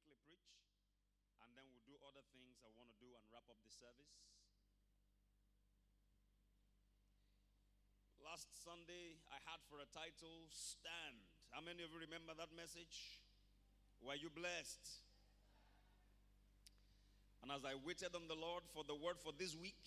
[0.00, 0.80] quickly preach,
[1.44, 4.16] and then we'll do other things I want to do and wrap up the service.
[8.24, 11.20] Last Sunday, I had for a title, Stand.
[11.52, 13.20] How many of you remember that message?
[14.00, 15.04] Were you blessed?
[17.44, 19.84] And as I waited on the Lord for the word for this week,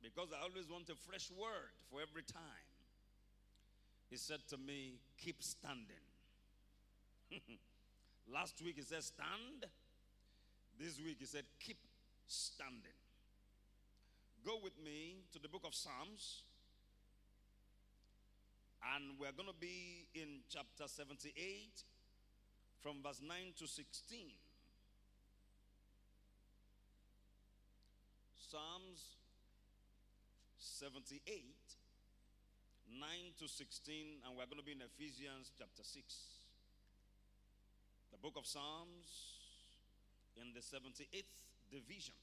[0.00, 2.68] because I always want a fresh word for every time,
[4.08, 6.06] He said to me, Keep standing.
[8.32, 9.66] Last week He said, Stand.
[10.80, 11.78] This week He said, Keep
[12.26, 12.96] standing.
[14.44, 16.42] Go with me to the book of Psalms.
[18.94, 21.36] And we're going to be in chapter 78
[22.80, 24.26] from verse 9 to 16.
[28.50, 29.16] Psalms
[30.58, 31.44] 78,
[32.90, 33.96] 9 to 16,
[34.26, 36.41] and we're going to be in Ephesians chapter 6.
[38.22, 39.10] Book of Psalms
[40.40, 41.24] in the 78th
[41.72, 42.14] division.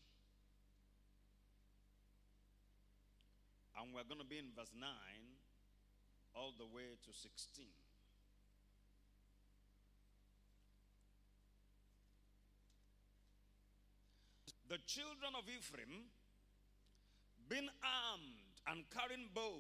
[3.77, 4.87] And we're going to be in verse 9
[6.35, 7.65] all the way to 16.
[14.69, 16.07] The children of Ephraim,
[17.49, 19.59] being armed and carrying bows,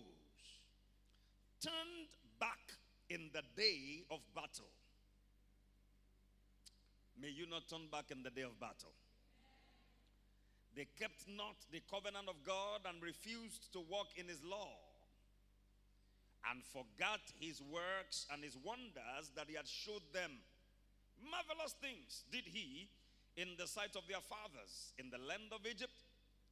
[1.61, 2.07] turned
[2.39, 4.71] back in the day of battle.
[7.21, 8.95] May you not turn back in the day of battle.
[10.75, 14.71] They kept not the covenant of God and refused to walk in his law
[16.47, 20.31] and forgot his works and his wonders that he had showed them.
[21.19, 22.87] Marvelous things did he
[23.35, 25.99] in the sight of their fathers, in the land of Egypt,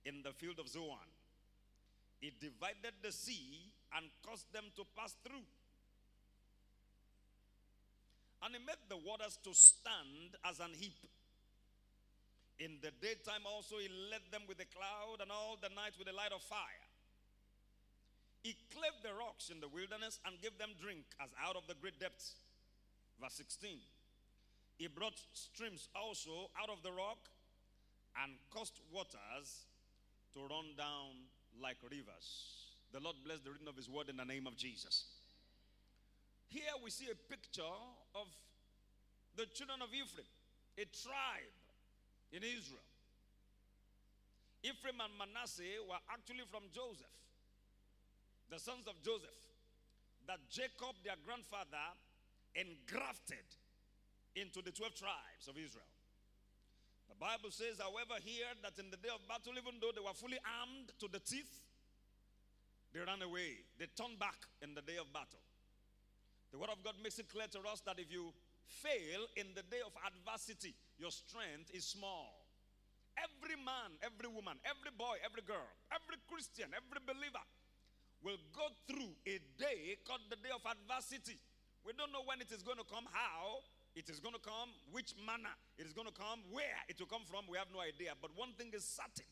[0.04, 1.08] in the field of Zoan.
[2.20, 5.48] He divided the sea and caused them to pass through.
[8.44, 11.10] And he made the waters to stand as an heap.
[12.60, 16.10] In the daytime also he led them with a cloud, and all the night with
[16.10, 16.86] a light of fire.
[18.42, 21.76] He cleft the rocks in the wilderness and gave them drink as out of the
[21.76, 22.38] great depths.
[23.20, 23.78] Verse 16.
[24.78, 27.18] He brought streams also out of the rock
[28.24, 29.66] and caused waters
[30.34, 31.28] to run down
[31.62, 32.30] like rivers.
[32.94, 35.17] The Lord bless the reading of His word in the name of Jesus.
[36.48, 37.78] Here we see a picture
[38.16, 38.28] of
[39.36, 40.28] the children of Ephraim,
[40.78, 41.60] a tribe
[42.32, 42.88] in Israel.
[44.64, 47.14] Ephraim and Manasseh were actually from Joseph,
[48.50, 49.42] the sons of Joseph,
[50.26, 51.88] that Jacob, their grandfather,
[52.56, 53.46] engrafted
[54.36, 55.88] into the 12 tribes of Israel.
[57.08, 60.18] The Bible says, however, here that in the day of battle, even though they were
[60.18, 61.64] fully armed to the teeth,
[62.92, 63.64] they ran away.
[63.80, 65.47] They turned back in the day of battle.
[66.52, 68.32] The Word of God makes it clear to us that if you
[68.68, 72.48] fail in the day of adversity, your strength is small.
[73.18, 77.42] Every man, every woman, every boy, every girl, every Christian, every believer
[78.22, 81.42] will go through a day called the day of adversity.
[81.82, 83.66] We don't know when it is going to come, how,
[83.98, 87.10] it is going to come, which manner it is going to come, where it will
[87.10, 88.14] come from, we have no idea.
[88.22, 89.26] But one thing is certain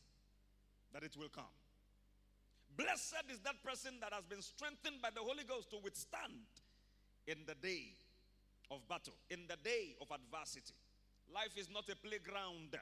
[0.90, 1.54] that it will come.
[2.74, 6.50] Blessed is that person that has been strengthened by the Holy Ghost to withstand
[7.26, 7.92] in the day
[8.70, 10.74] of battle, in the day of adversity.
[11.32, 12.78] Life is not a playground.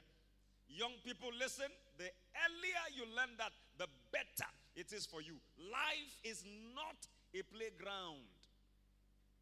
[0.69, 2.09] Young people, listen, the
[2.45, 5.37] earlier you learn that, the better it is for you.
[5.57, 6.97] Life is not
[7.33, 8.27] a playground.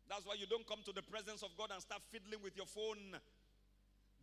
[0.09, 2.67] That's why you don't come to the presence of God and start fiddling with your
[2.67, 3.17] phone.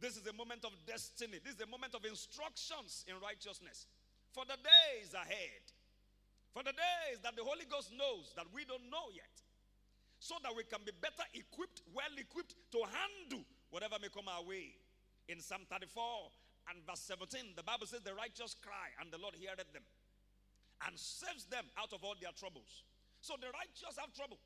[0.00, 1.40] This is a moment of destiny.
[1.44, 3.86] This is a moment of instructions in righteousness
[4.32, 5.64] for the days ahead.
[6.52, 9.30] For the days that the Holy Ghost knows that we don't know yet.
[10.20, 13.42] So that we can be better equipped, well equipped to handle
[13.72, 14.76] whatever may come our way.
[15.32, 15.96] In Psalm 34
[16.68, 19.82] and verse 17, the Bible says, The righteous cry, and the Lord heareth them
[20.86, 22.84] and saves them out of all their troubles.
[23.20, 24.40] So the righteous have trouble.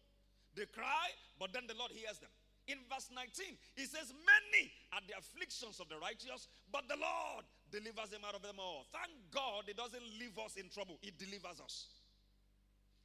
[0.54, 2.30] They cry, but then the Lord hears them.
[2.66, 7.44] In verse 19, he says, Many are the afflictions of the righteous, but the Lord
[7.68, 8.86] delivers them out of them all.
[8.88, 11.92] Thank God He doesn't leave us in trouble, He delivers us.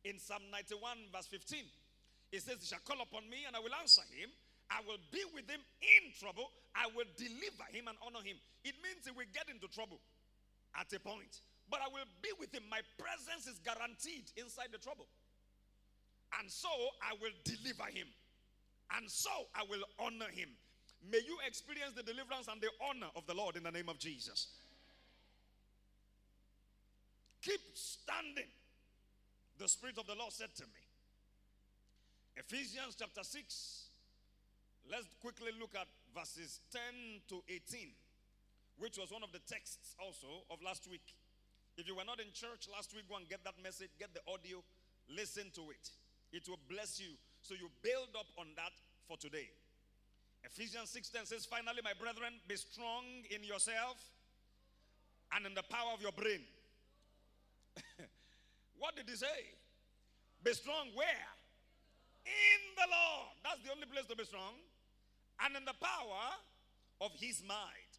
[0.06, 1.60] In Psalm 91, verse 15,
[2.31, 4.30] he says, He shall call upon me, and I will answer him.
[4.70, 6.54] I will be with him in trouble.
[6.78, 8.38] I will deliver him and honor him.
[8.62, 9.98] It means he will get into trouble
[10.78, 11.42] at a point,
[11.74, 12.62] but I will be with him.
[12.70, 15.10] My presence is guaranteed inside the trouble.
[16.38, 16.70] And so
[17.02, 18.06] I will deliver him.
[18.94, 20.50] And so I will honor him.
[21.02, 23.98] May you experience the deliverance and the honor of the Lord in the name of
[23.98, 24.48] Jesus.
[27.42, 28.50] Keep standing.
[29.58, 30.79] The Spirit of the Lord said to me.
[32.38, 33.90] Ephesians chapter 6.
[34.90, 36.81] Let's quickly look at verses 10
[37.30, 37.90] to 18,
[38.78, 41.14] which was one of the texts also of last week.
[41.78, 44.22] If you were not in church last week, go and get that message, get the
[44.26, 44.64] audio,
[45.08, 45.90] listen to it.
[46.34, 47.14] It will bless you.
[47.42, 48.74] So you build up on that
[49.08, 49.50] for today.
[50.44, 53.98] Ephesians 6:10 says, Finally, my brethren, be strong in yourself
[55.36, 56.42] and in the power of your brain.
[58.78, 59.56] what did he say?
[60.44, 61.28] Be strong where?
[62.30, 63.34] In the Lord.
[63.42, 64.54] That's the only place to be strong.
[65.42, 66.38] And in the power
[67.02, 67.90] of his might.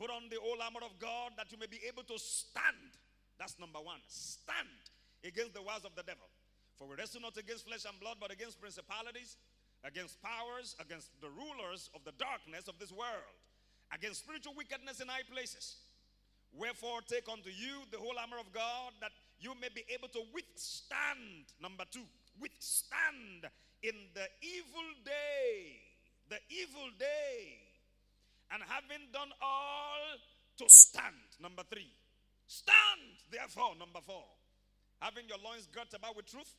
[0.00, 2.96] Put on the whole armor of God that you may be able to stand.
[3.38, 4.02] That's number one.
[4.08, 4.82] Stand
[5.22, 6.26] against the wiles of the devil.
[6.74, 9.38] For we wrestle not against flesh and blood, but against principalities,
[9.86, 13.38] against powers, against the rulers of the darkness of this world,
[13.94, 15.76] against spiritual wickedness in high places.
[16.50, 20.22] Wherefore, take unto you the whole armor of God that you may be able to
[20.34, 21.50] withstand.
[21.62, 22.06] Number two,
[22.40, 23.50] withstand
[23.82, 25.80] in the evil day.
[26.30, 27.60] The evil day.
[28.52, 30.18] And having done all
[30.58, 31.28] to stand.
[31.40, 31.90] Number three,
[32.46, 33.74] stand therefore.
[33.78, 34.24] Number four,
[35.00, 36.54] having your loins girt about with truth,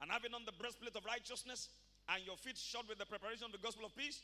[0.00, 1.68] and having on the breastplate of righteousness,
[2.08, 4.22] and your feet shod with the preparation of the gospel of peace.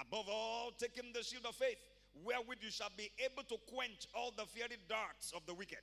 [0.00, 1.76] Above all, taking the shield of faith
[2.24, 5.80] wherewith you shall be able to quench all the fiery darts of the wicked.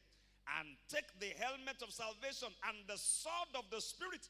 [0.57, 4.25] And take the helmet of salvation and the sword of the Spirit,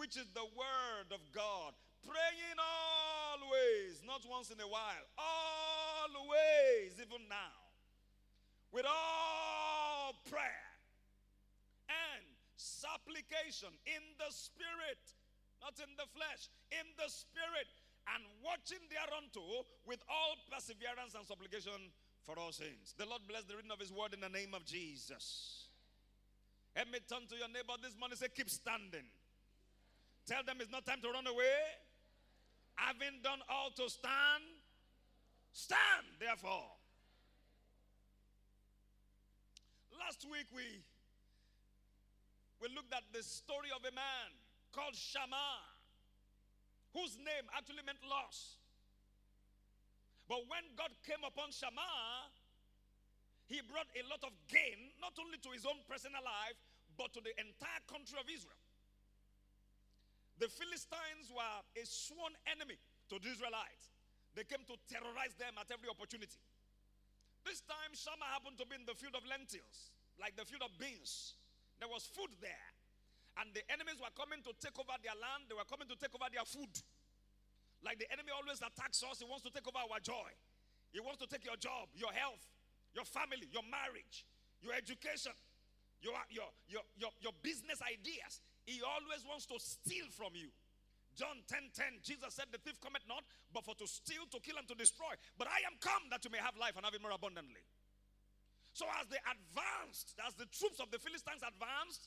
[0.00, 1.76] which is the word of God.
[2.00, 7.60] Praying always, not once in a while, always, even now,
[8.72, 10.72] with all prayer
[11.92, 12.24] and
[12.56, 15.04] supplication in the Spirit,
[15.60, 17.68] not in the flesh, in the Spirit
[18.16, 21.92] and watching thereunto with all perseverance and supplication
[22.24, 22.96] for all saints.
[22.96, 25.68] The Lord bless the reading of His word in the name of Jesus.
[26.72, 29.04] Let me turn to your neighbor this morning say, Keep standing.
[30.30, 31.58] Tell them it's not time to run away.
[32.78, 34.46] Having done all to stand,
[35.50, 36.70] stand therefore.
[39.98, 40.62] Last week we
[42.62, 44.30] we looked at the story of a man
[44.70, 45.66] called Shammah
[46.94, 48.62] whose name actually meant loss.
[50.30, 52.30] But when God came upon Shammah,
[53.50, 56.54] he brought a lot of gain, not only to his own personal life,
[56.94, 58.59] but to the entire country of Israel.
[60.40, 62.80] The Philistines were a sworn enemy
[63.12, 63.92] to the Israelites.
[64.32, 66.40] They came to terrorize them at every opportunity.
[67.44, 70.72] This time, Shammah happened to be in the field of lentils, like the field of
[70.80, 71.36] beans.
[71.76, 72.68] There was food there.
[73.36, 76.12] And the enemies were coming to take over their land, they were coming to take
[76.16, 76.72] over their food.
[77.84, 80.32] Like the enemy always attacks us, he wants to take over our joy.
[80.92, 82.42] He wants to take your job, your health,
[82.96, 84.24] your family, your marriage,
[84.60, 85.36] your education,
[86.00, 88.40] your, your, your, your, your business ideas.
[88.70, 90.54] He always wants to steal from you.
[91.18, 94.62] John 10 10, Jesus said, The thief cometh not, but for to steal, to kill,
[94.62, 95.10] and to destroy.
[95.34, 97.66] But I am come that you may have life and have it more abundantly.
[98.70, 102.06] So, as they advanced, as the troops of the Philistines advanced,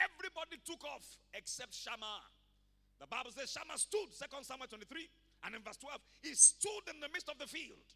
[0.00, 1.04] Everybody took off
[1.34, 2.24] except Shammah.
[3.00, 5.08] The Bible says Shammah stood, 2 Samuel 23,
[5.44, 7.88] and in verse 12, he stood in the midst of the field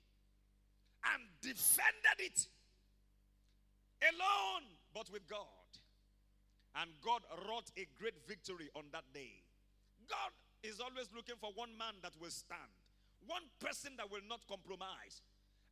[1.12, 2.48] and defended it
[4.04, 5.63] alone, but with God.
[6.74, 9.42] And God wrought a great victory on that day.
[10.10, 10.34] God
[10.66, 12.72] is always looking for one man that will stand,
[13.30, 15.22] one person that will not compromise.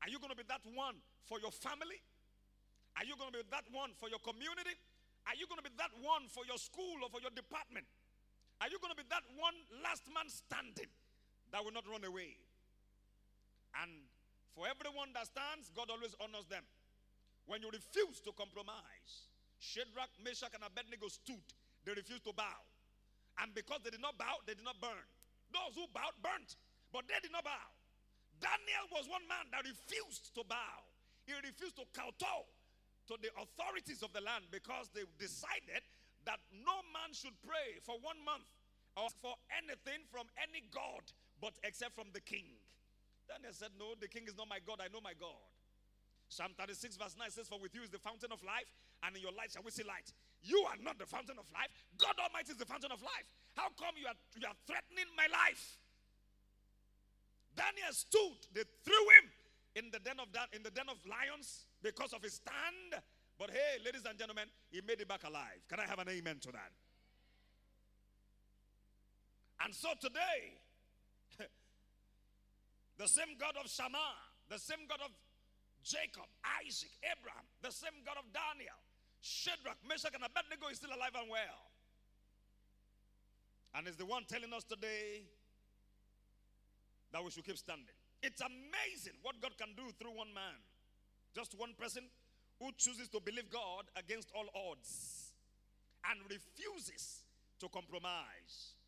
[0.03, 1.99] Are you going to be that one for your family?
[2.95, 4.79] Are you going to be that one for your community?
[5.26, 7.87] Are you going to be that one for your school or for your department?
[8.61, 10.91] Are you going to be that one last man standing
[11.50, 12.38] that will not run away?
[13.81, 14.07] And
[14.55, 16.62] for everyone that stands, God always honors them.
[17.49, 19.32] When you refuse to compromise,
[19.62, 21.47] Shadrach, Meshach, and Abednego stood.
[21.87, 22.59] They refused to bow.
[23.38, 25.07] And because they did not bow, they did not burn.
[25.54, 26.59] Those who bowed burnt,
[26.90, 27.66] but they did not bow.
[28.42, 30.83] Daniel was one man that refused to bow.
[31.25, 32.42] He refused to kowtow
[33.07, 35.87] to the authorities of the land because they decided
[36.26, 38.47] that no man should pray for one month
[38.99, 41.07] or for anything from any God
[41.38, 42.47] but except from the king.
[43.31, 45.38] Daniel said, No, the king is not my God, I know my God.
[46.33, 48.73] Psalm 36, verse 9 says, For with you is the fountain of life,
[49.05, 50.09] and in your light shall we see light.
[50.41, 51.69] You are not the fountain of life.
[52.01, 53.29] God Almighty is the fountain of life.
[53.53, 55.77] How come you are, you are threatening my life?
[57.53, 59.29] Daniel stood, they threw him
[59.77, 62.97] in the den of in the den of lions because of his stand.
[63.37, 65.61] But hey, ladies and gentlemen, he made it back alive.
[65.69, 66.73] Can I have an amen to that?
[69.61, 70.57] And so today,
[72.97, 74.17] the same God of Shammah,
[74.49, 75.12] the same God of
[75.83, 76.31] Jacob,
[76.62, 78.79] Isaac, Abraham, the same God of Daniel,
[79.21, 81.62] Shadrach, Meshach, and Abednego is still alive and well.
[83.75, 85.27] And is the one telling us today
[87.12, 87.95] that we should keep standing.
[88.23, 90.61] It's amazing what God can do through one man.
[91.35, 92.05] Just one person
[92.61, 95.33] who chooses to believe God against all odds
[96.07, 97.25] and refuses
[97.59, 98.79] to compromise.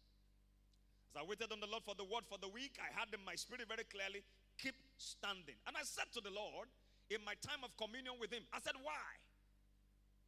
[1.10, 3.24] As I waited on the Lord for the word for the week, I had in
[3.24, 4.22] my spirit very clearly
[4.58, 5.58] keep standing.
[5.66, 6.68] And I said to the Lord
[7.10, 9.06] in my time of communion with Him, I said, Why?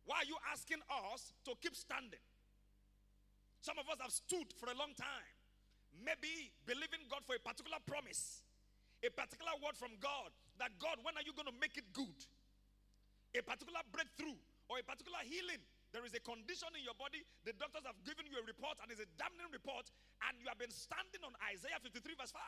[0.06, 0.80] Why are you asking
[1.10, 2.22] us to keep standing?
[3.58, 5.34] Some of us have stood for a long time,
[5.98, 8.46] maybe believing God for a particular promise,
[9.02, 10.30] a particular word from God
[10.62, 12.14] that God, when are you going to make it good?
[13.36, 14.36] a particular breakthrough
[14.72, 15.60] or a particular healing,
[15.92, 17.22] there is a condition in your body.
[17.44, 19.88] The doctors have given you a report, and it's a damning report,
[20.28, 22.42] and you have been standing on Isaiah 53, verse 5.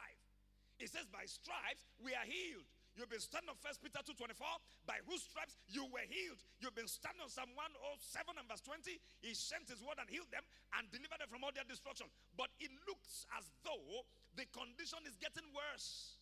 [0.83, 2.67] It says, By stripes we are healed.
[2.99, 6.43] You've been standing on 1 Peter 2:24, by whose stripes you were healed.
[6.59, 8.99] You've been standing on Psalm 107 and verse 20.
[9.23, 10.43] He sent his word and healed them
[10.75, 12.11] and delivered them from all their destruction.
[12.35, 14.03] But it looks as though
[14.35, 16.19] the condition is getting worse.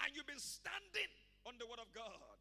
[0.00, 1.12] And you've been standing
[1.44, 2.38] on the word of God.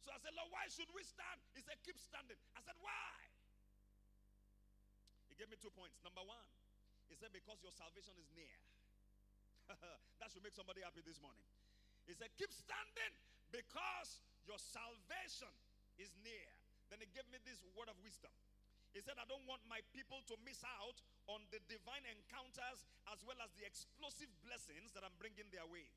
[0.00, 1.44] So I said, Lord, why should we stand?
[1.52, 2.40] He said, keep standing.
[2.56, 3.12] I said, why?
[5.28, 6.00] He gave me two points.
[6.00, 6.48] Number one,
[7.06, 8.71] he said, because your salvation is near.
[10.20, 11.44] that should make somebody happy this morning.
[12.06, 13.12] He said, keep standing
[13.54, 15.52] because your salvation
[16.00, 16.48] is near.
[16.90, 18.32] Then he gave me this word of wisdom.
[18.92, 23.24] He said, I don't want my people to miss out on the divine encounters as
[23.24, 25.88] well as the explosive blessings that I'm bringing their way.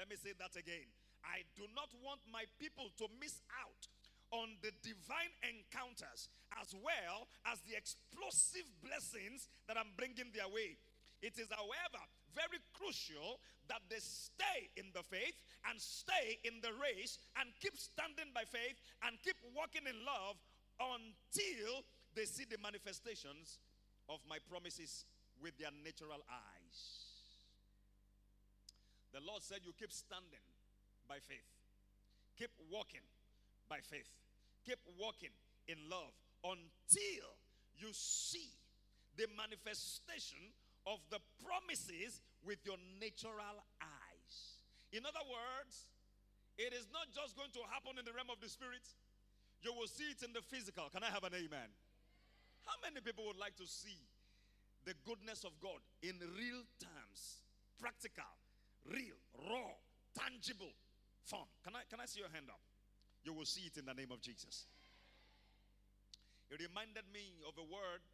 [0.00, 0.88] Let me say that again.
[1.20, 3.84] I do not want my people to miss out
[4.32, 10.80] on the divine encounters as well as the explosive blessings that I'm bringing their way.
[11.20, 12.02] It is, however,
[12.34, 15.38] very crucial that they stay in the faith
[15.70, 18.76] and stay in the race and keep standing by faith
[19.06, 20.36] and keep walking in love
[20.78, 23.58] until they see the manifestations
[24.08, 25.06] of my promises
[25.40, 26.78] with their natural eyes.
[29.14, 30.42] The Lord said, You keep standing
[31.08, 31.46] by faith.
[32.36, 33.06] Keep walking
[33.68, 34.10] by faith.
[34.66, 35.32] Keep walking
[35.68, 36.10] in love
[36.42, 37.28] until
[37.78, 38.50] you see
[39.16, 40.38] the manifestation
[40.86, 44.36] of the promises with your natural eyes.
[44.92, 45.90] In other words,
[46.60, 48.84] it is not just going to happen in the realm of the spirit,
[49.64, 50.92] you will see it in the physical.
[50.92, 51.72] Can I have an amen?
[52.68, 53.96] How many people would like to see
[54.84, 57.42] the goodness of God in real terms?
[57.80, 58.28] Practical,
[58.84, 59.18] real,
[59.50, 59.72] raw,
[60.12, 60.76] tangible,
[61.24, 61.48] form.
[61.64, 62.60] Can I, can I see your hand up?
[63.24, 64.68] You will see it in the name of Jesus.
[66.52, 68.04] It reminded me of a word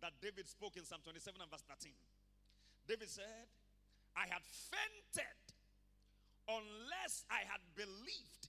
[0.00, 1.92] that David spoke in Psalm 27 and verse 13.
[2.86, 3.48] David said,
[4.16, 5.38] I had fainted
[6.48, 8.48] unless I had believed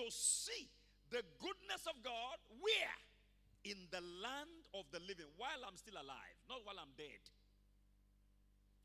[0.00, 0.70] to see
[1.12, 2.98] the goodness of God where?
[3.64, 7.22] In the land of the living while I'm still alive, not while I'm dead.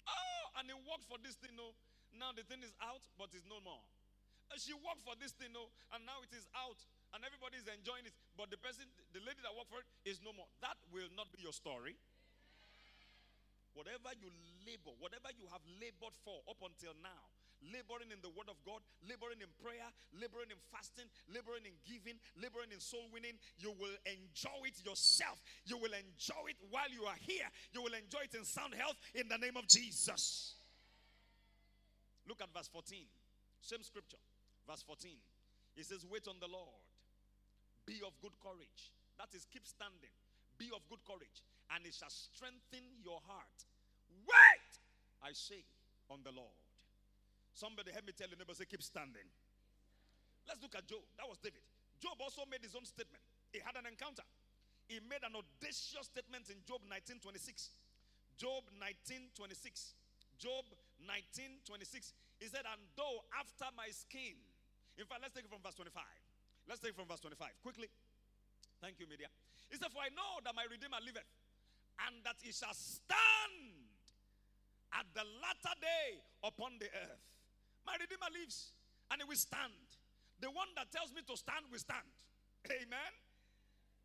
[0.07, 1.51] Oh, and he worked for this thing.
[1.59, 1.75] No,
[2.15, 3.83] now the thing is out, but it's no more.
[4.49, 6.79] And She worked for this thing, no, and now it is out,
[7.13, 8.13] and everybody is enjoying it.
[8.37, 10.47] But the person, the lady that worked for it, is no more.
[10.61, 11.97] That will not be your story.
[13.73, 14.29] Whatever you
[14.65, 17.23] labor, whatever you have labored for up until now,
[17.63, 22.17] laboring in the Word of God, laboring in prayer, laboring in fasting, laboring in giving,
[22.39, 25.39] laboring in soul winning, you will enjoy it yourself.
[25.65, 27.47] You will enjoy it while you are here.
[27.71, 30.55] You will enjoy it in sound health in the name of Jesus.
[32.27, 32.99] Look at verse 14.
[33.61, 34.21] Same scripture.
[34.67, 35.11] Verse 14.
[35.75, 36.88] It says, Wait on the Lord.
[37.89, 38.93] Be of good courage.
[39.17, 40.13] That is, keep standing.
[40.61, 41.41] Be of good courage,
[41.73, 43.57] and it shall strengthen your heart.
[44.29, 44.69] Wait,
[45.25, 45.65] I say,
[46.13, 46.53] on the Lord.
[47.57, 49.25] Somebody help me tell your neighbor, say, keep standing.
[50.45, 51.01] Let's look at Job.
[51.17, 51.65] That was David.
[51.97, 53.25] Job also made his own statement.
[53.49, 54.23] He had an encounter.
[54.85, 57.73] He made an audacious statement in Job 19:26.
[58.37, 59.97] Job 19:26.
[60.37, 60.65] Job
[61.01, 62.13] 19:26.
[62.37, 64.37] He said, "And though after my skin
[64.99, 66.03] in fact, let's take it from verse 25.
[66.69, 67.49] Let's take it from verse 25.
[67.65, 67.89] Quickly.
[68.77, 69.25] Thank you, media.
[69.73, 71.25] He said, For I know that my Redeemer liveth,
[72.05, 73.89] and that he shall stand
[74.93, 77.25] at the latter day upon the earth.
[77.89, 78.77] My Redeemer lives,
[79.09, 79.73] and he will stand.
[80.37, 82.05] The one that tells me to stand will stand.
[82.69, 83.11] Amen.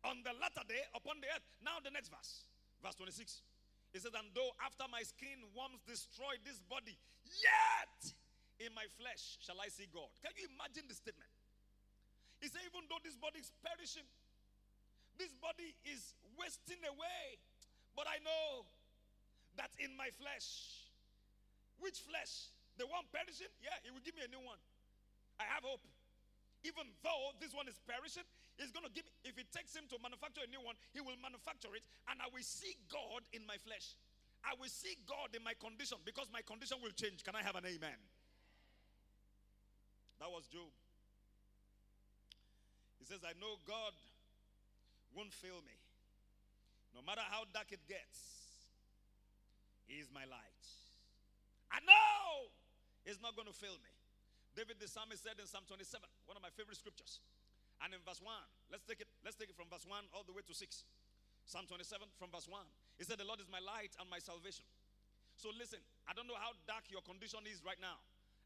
[0.09, 1.45] On the latter day upon the earth.
[1.61, 2.49] Now, the next verse,
[2.81, 3.45] verse 26.
[3.93, 6.97] He says, And though after my skin worms destroy this body,
[7.29, 8.01] yet
[8.57, 10.09] in my flesh shall I see God.
[10.25, 11.29] Can you imagine the statement?
[12.45, 14.05] He said, even though this body is perishing,
[15.17, 17.41] this body is wasting away,
[17.97, 18.69] but I know
[19.57, 20.85] that in my flesh,
[21.81, 22.53] which flesh?
[22.77, 23.49] The one perishing?
[23.65, 24.61] Yeah, he will give me a new one.
[25.41, 25.81] I have hope.
[26.61, 28.29] Even though this one is perishing,
[28.61, 31.01] he's going to give me, if it takes him to manufacture a new one, he
[31.01, 31.81] will manufacture it,
[32.13, 33.97] and I will see God in my flesh.
[34.45, 37.25] I will see God in my condition because my condition will change.
[37.25, 37.97] Can I have an amen?
[40.21, 40.69] That was Job.
[42.99, 43.93] He says, I know God
[45.13, 45.77] won't fail me.
[46.95, 48.19] No matter how dark it gets,
[49.87, 50.63] He is my light.
[51.71, 52.51] I know
[53.03, 53.91] He's not going to fail me.
[54.55, 57.19] David the psalmist said in Psalm 27, one of my favorite scriptures.
[57.83, 58.31] And in verse 1,
[58.71, 60.63] let's take it, let's take it from verse 1 all the way to 6.
[61.43, 62.57] Psalm 27 from verse 1.
[62.97, 64.63] He said, The Lord is my light and my salvation.
[65.35, 67.99] So listen, I don't know how dark your condition is right now.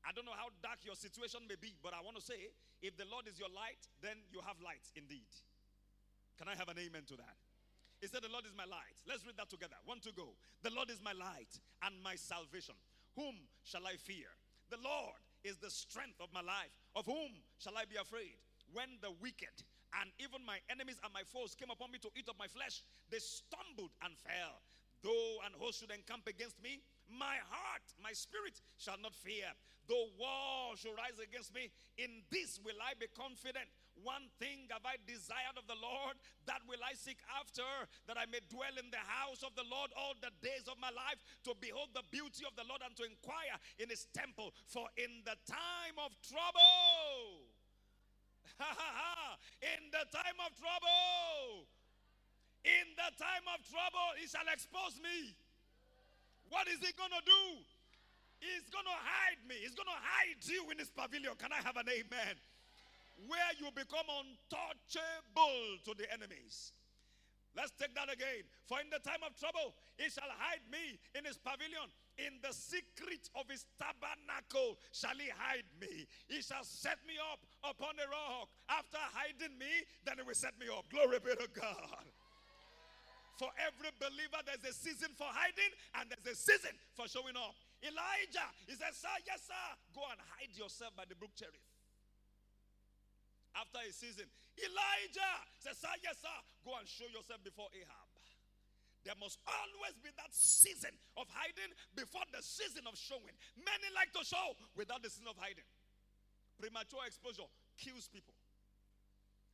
[0.07, 2.51] I don't know how dark your situation may be, but I want to say,
[2.81, 5.29] if the Lord is your light, then you have light indeed.
[6.39, 7.35] Can I have an amen to that?
[7.99, 8.95] He said, The Lord is my light.
[9.03, 9.75] Let's read that together.
[9.83, 10.39] One to go.
[10.63, 11.51] The Lord is my light
[11.83, 12.75] and my salvation.
[13.19, 13.35] Whom
[13.67, 14.31] shall I fear?
[14.71, 16.71] The Lord is the strength of my life.
[16.95, 18.39] Of whom shall I be afraid?
[18.71, 19.51] When the wicked
[19.99, 22.87] and even my enemies and my foes came upon me to eat up my flesh,
[23.11, 24.63] they stumbled and fell.
[25.03, 26.79] Though an host should encamp against me,
[27.11, 29.49] my heart, my spirit shall not fear.
[29.89, 33.65] Though war should rise against me, in this will I be confident.
[34.05, 36.13] One thing have I desired of the Lord,
[36.45, 37.65] that will I seek after,
[38.05, 40.93] that I may dwell in the house of the Lord all the days of my
[40.93, 41.17] life,
[41.49, 44.53] to behold the beauty of the Lord and to inquire in his temple.
[44.69, 47.49] For in the time of trouble,
[49.73, 51.65] in the time of trouble,
[52.61, 55.33] in the time of trouble, he shall expose me.
[56.49, 57.43] What is he going to do?
[58.41, 59.55] He's going to hide me.
[59.61, 61.35] He's going to hide you in his pavilion.
[61.37, 62.35] Can I have an amen?
[63.27, 66.71] Where you become untouchable to the enemies.
[67.57, 68.47] Let's take that again.
[68.69, 71.91] For in the time of trouble, he shall hide me in his pavilion.
[72.15, 76.07] In the secret of his tabernacle shall he hide me.
[76.27, 78.47] He shall set me up upon a rock.
[78.69, 80.87] After hiding me, then he will set me up.
[80.87, 82.07] Glory be to God.
[83.39, 87.55] For every believer, there's a season for hiding and there's a season for showing up.
[87.79, 91.63] Elijah, he said, Sir, yes, sir, go and hide yourself by the brook Cherith.
[93.55, 94.27] After a season,
[94.59, 98.11] Elijah says, Sir, yes, sir, go and show yourself before Ahab.
[99.07, 103.31] There must always be that season of hiding before the season of showing.
[103.55, 105.63] Many like to show without the season of hiding.
[106.59, 107.47] Premature exposure
[107.79, 108.35] kills people.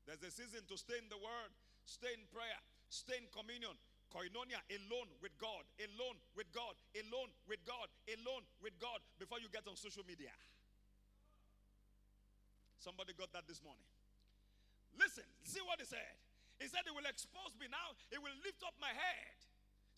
[0.09, 1.53] There's a season to stay in the word,
[1.85, 2.57] stay in prayer,
[2.89, 3.73] Stay in communion.
[4.13, 9.51] Koinonia alone with God, alone with God, alone with God, alone with God before you
[9.51, 10.31] get on social media.
[12.79, 13.83] Somebody got that this morning.
[14.95, 16.15] Listen, see what he said.
[16.61, 19.35] He said, He will expose me now, He will lift up my head,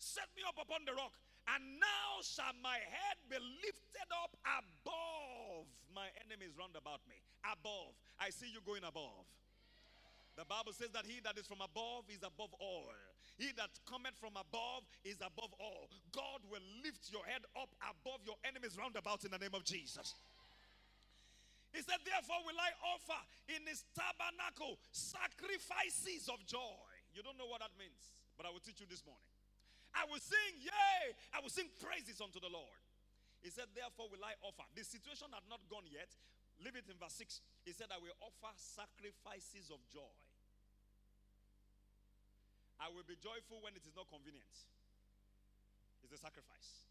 [0.02, 1.14] set me up upon the rock,
[1.54, 7.22] and now shall my head be lifted up above my enemies round about me.
[7.46, 7.94] Above.
[8.18, 9.24] I see you going above.
[10.38, 12.86] The Bible says that he that is from above is above all.
[13.42, 15.90] He that cometh from above is above all.
[16.14, 19.66] God will lift your head up above your enemies round about in the name of
[19.66, 20.14] Jesus.
[21.74, 23.18] He said, Therefore, will I offer
[23.50, 26.86] in his tabernacle sacrifices of joy.
[27.10, 29.26] You don't know what that means, but I will teach you this morning.
[29.90, 32.78] I will sing, yea, I will sing praises unto the Lord.
[33.42, 34.62] He said, Therefore, will I offer.
[34.78, 36.14] The situation had not gone yet.
[36.62, 37.42] Leave it in verse 6.
[37.66, 40.14] He said, I will offer sacrifices of joy.
[42.78, 44.54] I will be joyful when it is not convenient.
[46.02, 46.86] It's a sacrifice.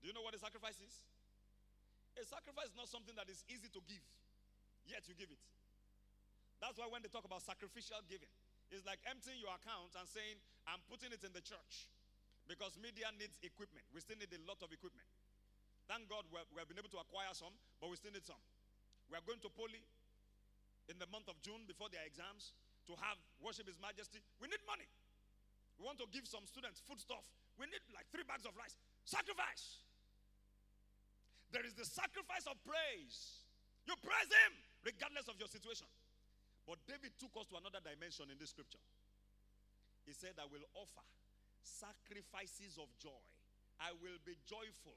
[0.00, 0.94] Do you know what a sacrifice is?
[2.20, 4.04] A sacrifice is not something that is easy to give,
[4.84, 5.40] yet you give it.
[6.60, 8.30] That's why when they talk about sacrificial giving,
[8.68, 10.36] it's like emptying your account and saying,
[10.68, 11.88] I'm putting it in the church
[12.46, 13.84] because media needs equipment.
[13.90, 15.08] We still need a lot of equipment.
[15.90, 18.38] Thank God we have been able to acquire some, but we still need some.
[19.10, 19.82] We are going to Poly
[20.88, 22.54] in the month of June before their exams
[22.86, 24.86] to have worship His Majesty, we need money.
[25.78, 27.24] We want to give some students food stuff.
[27.58, 28.74] We need like three bags of rice.
[29.04, 29.82] Sacrifice.
[31.52, 33.44] There is the sacrifice of praise.
[33.84, 34.52] You praise Him
[34.86, 35.86] regardless of your situation.
[36.64, 38.80] But David took us to another dimension in this scripture.
[40.06, 41.02] He said, I will offer
[41.62, 43.22] sacrifices of joy.
[43.82, 44.94] I will be joyful.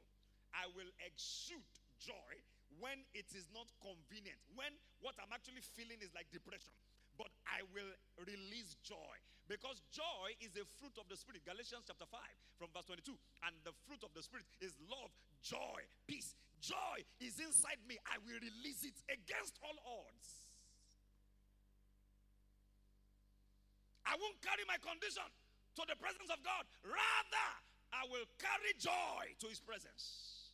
[0.53, 2.33] I will exude joy
[2.77, 4.37] when it is not convenient.
[4.53, 4.69] When
[5.01, 6.73] what I'm actually feeling is like depression
[7.17, 7.91] but I will
[8.23, 9.15] release joy.
[9.45, 11.45] Because joy is a fruit of the Spirit.
[11.45, 12.17] Galatians chapter 5
[12.57, 13.13] from verse 22.
[13.45, 15.13] And the fruit of the Spirit is love,
[15.45, 16.33] joy, peace.
[16.57, 18.01] Joy is inside me.
[18.09, 20.49] I will release it against all odds.
[24.05, 25.25] I won't carry my condition
[25.77, 26.65] to the presence of God.
[26.81, 27.49] Rather,
[27.93, 30.49] I will carry joy to his presence.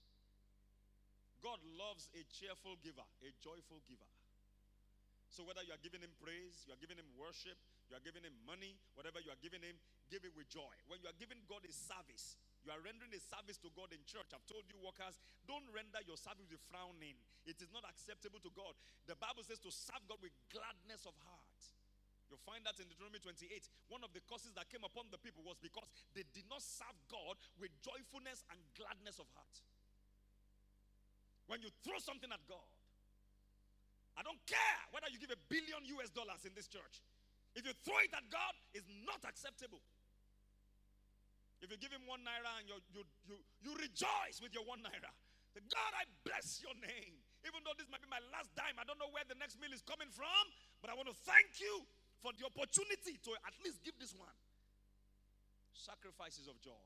[1.39, 4.07] God loves a cheerful giver, a joyful giver.
[5.31, 7.55] So whether you are giving him praise, you are giving him worship,
[7.91, 9.75] You are giving him money, whatever you are giving him,
[10.07, 10.71] give it with joy.
[10.87, 13.99] When you are giving God a service, you are rendering a service to God in
[14.07, 14.31] church.
[14.31, 17.19] I've told you, workers, don't render your service with frowning.
[17.43, 18.79] It is not acceptable to God.
[19.11, 21.59] The Bible says to serve God with gladness of heart.
[22.31, 23.43] You'll find that in Deuteronomy 28.
[23.91, 26.95] One of the curses that came upon the people was because they did not serve
[27.11, 29.55] God with joyfulness and gladness of heart.
[31.51, 32.63] When you throw something at God,
[34.19, 36.99] I don't care whether you give a billion US dollars in this church.
[37.55, 39.83] If you throw it at God, it's not acceptable.
[41.61, 44.81] If you give him one naira and you, you, you, you rejoice with your one
[44.81, 45.11] naira,
[45.53, 47.21] say, God, I bless your name.
[47.45, 49.73] Even though this might be my last dime, I don't know where the next meal
[49.73, 50.43] is coming from,
[50.81, 51.85] but I want to thank you
[52.21, 54.33] for the opportunity to at least give this one.
[55.73, 56.85] Sacrifices of joy.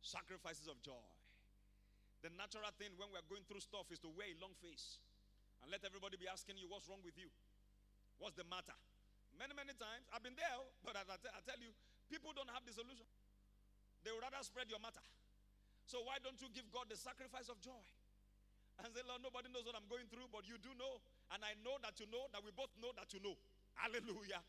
[0.00, 1.08] Sacrifices of joy.
[2.24, 5.00] The natural thing when we're going through stuff is to wear a long face
[5.62, 7.30] and let everybody be asking you, What's wrong with you?
[8.18, 8.74] What's the matter?
[9.38, 11.72] Many, many times, I've been there, but I, I tell you,
[12.12, 13.08] people don't have the solution.
[14.04, 15.02] They would rather spread your matter.
[15.88, 17.82] So why don't you give God the sacrifice of joy?
[18.82, 21.00] And say, Lord, nobody knows what I'm going through, but you do know.
[21.30, 23.36] And I know that you know that we both know that you know.
[23.78, 24.42] Hallelujah.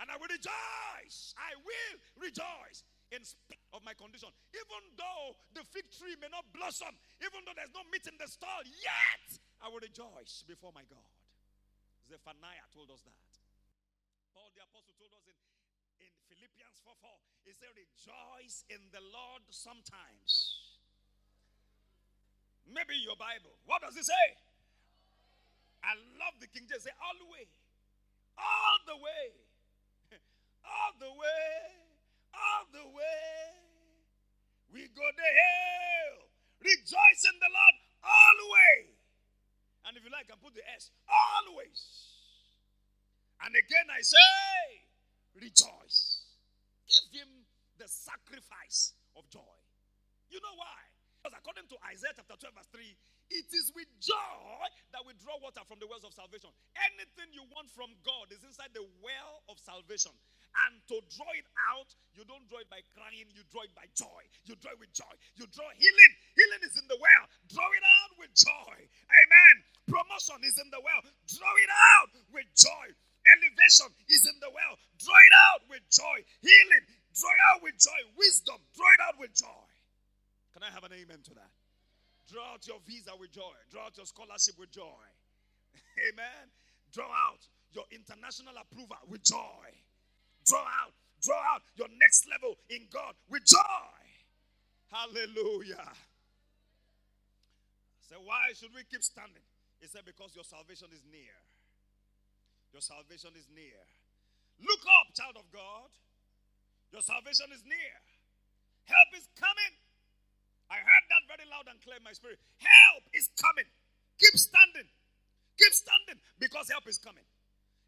[0.00, 1.34] And I will rejoice.
[1.38, 2.82] I will rejoice
[3.14, 4.28] in spite of my condition.
[4.52, 8.26] Even though the fig tree may not blossom, even though there's no meat in the
[8.26, 11.10] stall, yet I will rejoice before my God.
[12.04, 13.30] Zephaniah told us that.
[14.36, 15.38] Paul the apostle told us in,
[16.04, 20.60] in Philippians 4 4, he said, Rejoice in the Lord sometimes.
[22.68, 23.54] Maybe your Bible.
[23.64, 24.26] What does it say?
[25.84, 26.84] I love the King James.
[26.84, 26.96] Say,
[27.28, 27.44] way,
[28.40, 29.24] all the way,
[30.64, 31.83] all the way,
[32.34, 33.38] all the way.
[34.74, 36.26] We go to hell.
[36.58, 38.90] Rejoice in the Lord always.
[39.86, 40.90] And if you like, I put the S.
[41.06, 41.78] Always.
[43.44, 44.34] And again I say,
[45.36, 46.26] rejoice.
[47.12, 47.46] Give him
[47.78, 49.58] the sacrifice of joy.
[50.30, 50.80] You know why?
[51.20, 52.84] Because according to Isaiah chapter 12, verse 3,
[53.32, 54.60] it is with joy
[54.92, 56.52] that we draw water from the wells of salvation.
[56.92, 60.12] Anything you want from God is inside the well of salvation.
[60.54, 63.90] And to draw it out, you don't draw it by crying, you draw it by
[63.98, 64.22] joy.
[64.46, 65.10] You draw it with joy.
[65.34, 66.12] You draw healing.
[66.38, 67.24] Healing is in the well.
[67.50, 68.76] Draw it out with joy.
[68.78, 69.54] Amen.
[69.90, 71.02] Promotion is in the well.
[71.26, 72.86] Draw it out with joy.
[73.24, 74.78] Elevation is in the well.
[75.00, 76.18] Draw it out with joy.
[76.44, 76.84] Healing.
[77.18, 78.00] Draw it out with joy.
[78.14, 78.60] Wisdom.
[78.76, 79.66] Draw it out with joy.
[80.54, 81.50] Can I have an amen to that?
[82.30, 83.58] Draw out your visa with joy.
[83.70, 85.04] Draw out your scholarship with joy.
[86.08, 86.46] Amen.
[86.92, 89.66] Draw out your international approval with joy.
[90.46, 94.04] Draw out, draw out your next level in God with joy.
[94.92, 95.90] Hallelujah.
[98.08, 99.42] So why should we keep standing?
[99.80, 101.34] He said, because your salvation is near.
[102.72, 103.80] Your salvation is near.
[104.62, 105.90] Look up, child of God.
[106.94, 107.94] Your salvation is near.
[108.86, 109.72] Help is coming.
[110.70, 112.38] I heard that very loud and clear in my spirit.
[112.62, 113.66] Help is coming.
[114.20, 114.86] Keep standing.
[115.58, 117.24] Keep standing because help is coming.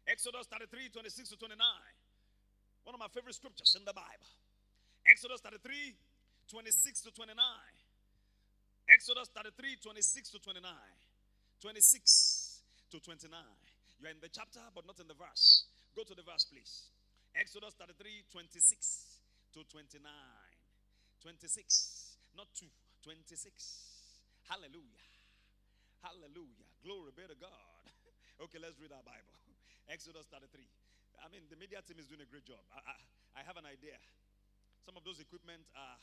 [0.07, 1.59] Exodus 33 26 to 29.
[2.87, 4.31] One of my favorite scriptures in the Bible.
[5.03, 5.91] Exodus 33
[6.47, 7.35] 26 to 29.
[8.87, 10.71] Exodus 33 26 to 29.
[11.59, 13.27] 26 to 29.
[13.99, 15.67] You are in the chapter, but not in the verse.
[15.99, 16.87] Go to the verse, please.
[17.35, 18.55] Exodus 33 26
[19.51, 19.99] to 29.
[21.19, 22.07] 26
[22.39, 22.71] not two,
[23.03, 23.35] 26.
[24.47, 25.03] Hallelujah.
[25.99, 26.71] Hallelujah.
[26.87, 27.83] Glory be to God.
[28.47, 29.35] okay, let's read our Bible.
[29.91, 30.86] Exodus 33.
[31.21, 32.61] I mean, the media team is doing a great job.
[32.71, 32.95] I, I,
[33.39, 33.97] I have an idea.
[34.85, 35.99] Some of those equipment are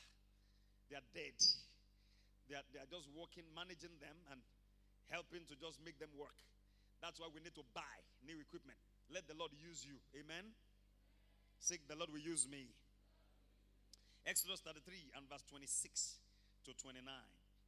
[0.91, 1.37] they are dead.
[2.49, 4.45] They are, they are just working, managing them, and
[5.09, 6.37] helping to just make them work.
[7.01, 8.77] That's why we need to buy new equipment.
[9.09, 9.97] Let the Lord use you.
[10.17, 10.53] Amen.
[11.61, 12.73] Seek the Lord will use me.
[14.25, 16.21] Exodus 33 and verse 26
[16.65, 17.01] to 29.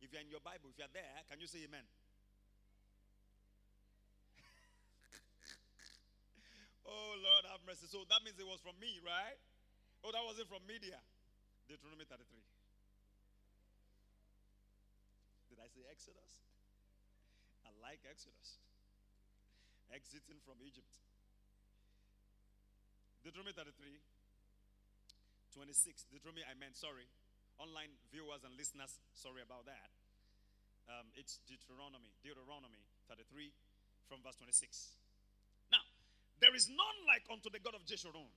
[0.00, 1.84] If you're in your Bible, if you're there, can you say amen?
[6.86, 7.90] Oh, Lord, have mercy.
[7.90, 9.38] So that means it was from me, right?
[10.06, 10.98] Oh, that wasn't from media.
[11.66, 12.22] Deuteronomy 33.
[15.50, 16.46] Did I say Exodus?
[17.66, 18.62] I like Exodus.
[19.90, 20.90] Exiting from Egypt.
[23.26, 23.74] Deuteronomy 33,
[25.54, 26.06] 26.
[26.10, 27.10] Deuteronomy, I meant, sorry
[27.58, 29.90] online viewers and listeners, sorry about that.
[30.86, 33.50] Um, it's Deuteronomy, Deuteronomy 33
[34.06, 35.05] from verse 26.
[36.40, 38.28] There is none like unto the God of Jeshurun.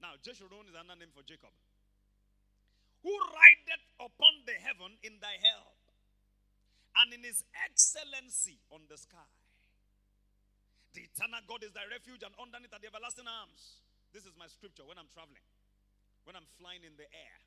[0.00, 1.52] Now, Jeshurun is another name for Jacob.
[3.04, 5.76] Who rideth upon the heaven in thy help,
[7.00, 9.30] and in his excellency on the sky.
[10.92, 13.84] The eternal God is thy refuge, and underneath are the everlasting arms.
[14.10, 15.44] This is my scripture when I'm traveling,
[16.26, 17.38] when I'm flying in the air,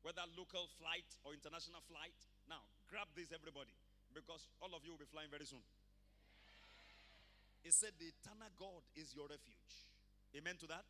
[0.00, 2.16] whether local flight or international flight.
[2.48, 3.74] Now, grab this, everybody,
[4.16, 5.62] because all of you will be flying very soon.
[7.62, 9.74] He said, The eternal God is your refuge.
[10.34, 10.84] Amen to that?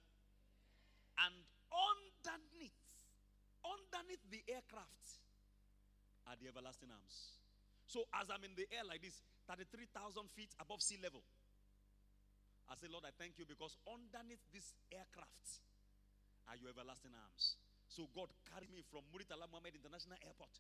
[1.21, 1.35] And
[1.69, 2.77] underneath,
[3.61, 5.21] underneath the aircraft
[6.25, 7.37] are the everlasting arms.
[7.85, 11.21] So as I'm in the air like this, 33,000 feet above sea level,
[12.71, 15.61] I say, Lord, I thank you because underneath this aircraft
[16.49, 17.61] are your everlasting arms.
[17.93, 20.57] So God carried me from Muritala Mohammed International Airport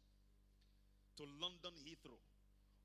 [1.17, 2.21] to London Heathrow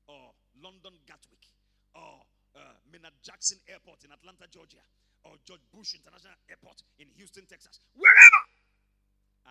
[0.08, 0.32] or
[0.64, 1.44] London Gatwick
[1.92, 2.24] or
[2.58, 4.82] uh, Maynard Jackson Airport in Atlanta, Georgia
[5.26, 8.42] or George Bush International Airport in Houston, Texas, wherever.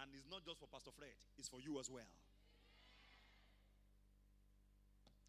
[0.04, 2.08] And it's not just for Pastor Fred, it's for you as well.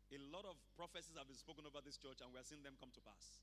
[0.09, 2.81] A lot of prophecies have been spoken over this church, and we are seeing them
[2.81, 3.37] come to pass.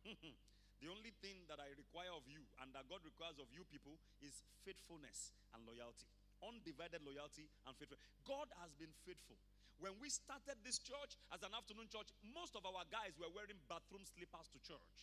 [0.80, 4.00] the only thing that I require of you and that God requires of you people
[4.24, 6.08] is faithfulness and loyalty.
[6.40, 8.00] Undivided loyalty and faithfulness.
[8.24, 9.36] God has been faithful.
[9.80, 13.56] When we started this church as an afternoon church, most of our guys were wearing
[13.64, 14.96] bathroom slippers to church.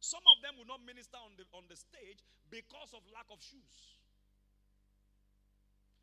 [0.00, 3.40] Some of them would not minister on the, on the stage because of lack of
[3.44, 3.76] shoes.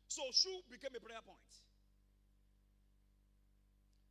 [0.06, 1.50] So, shoe became a prayer point.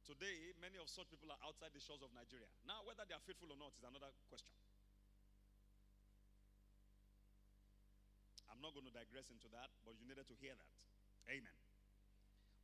[0.04, 2.52] Today, many of such people are outside the shores of Nigeria.
[2.68, 4.52] Now, whether they are faithful or not is another question.
[8.52, 10.72] I'm not going to digress into that, but you needed to hear that.
[11.32, 11.56] Amen.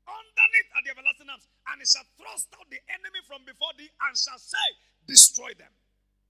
[0.04, 3.92] Underneath are the everlasting arms, and it shall thrust out the enemy from before thee,
[4.08, 4.68] and shall say,
[5.04, 5.72] Destroy them.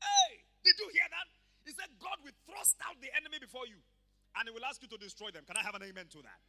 [0.02, 1.28] Hey, did you hear that?
[1.70, 3.78] He said, God will thrust out the enemy before you,
[4.40, 5.46] and he will ask you to destroy them.
[5.46, 6.42] Can I have an amen to that?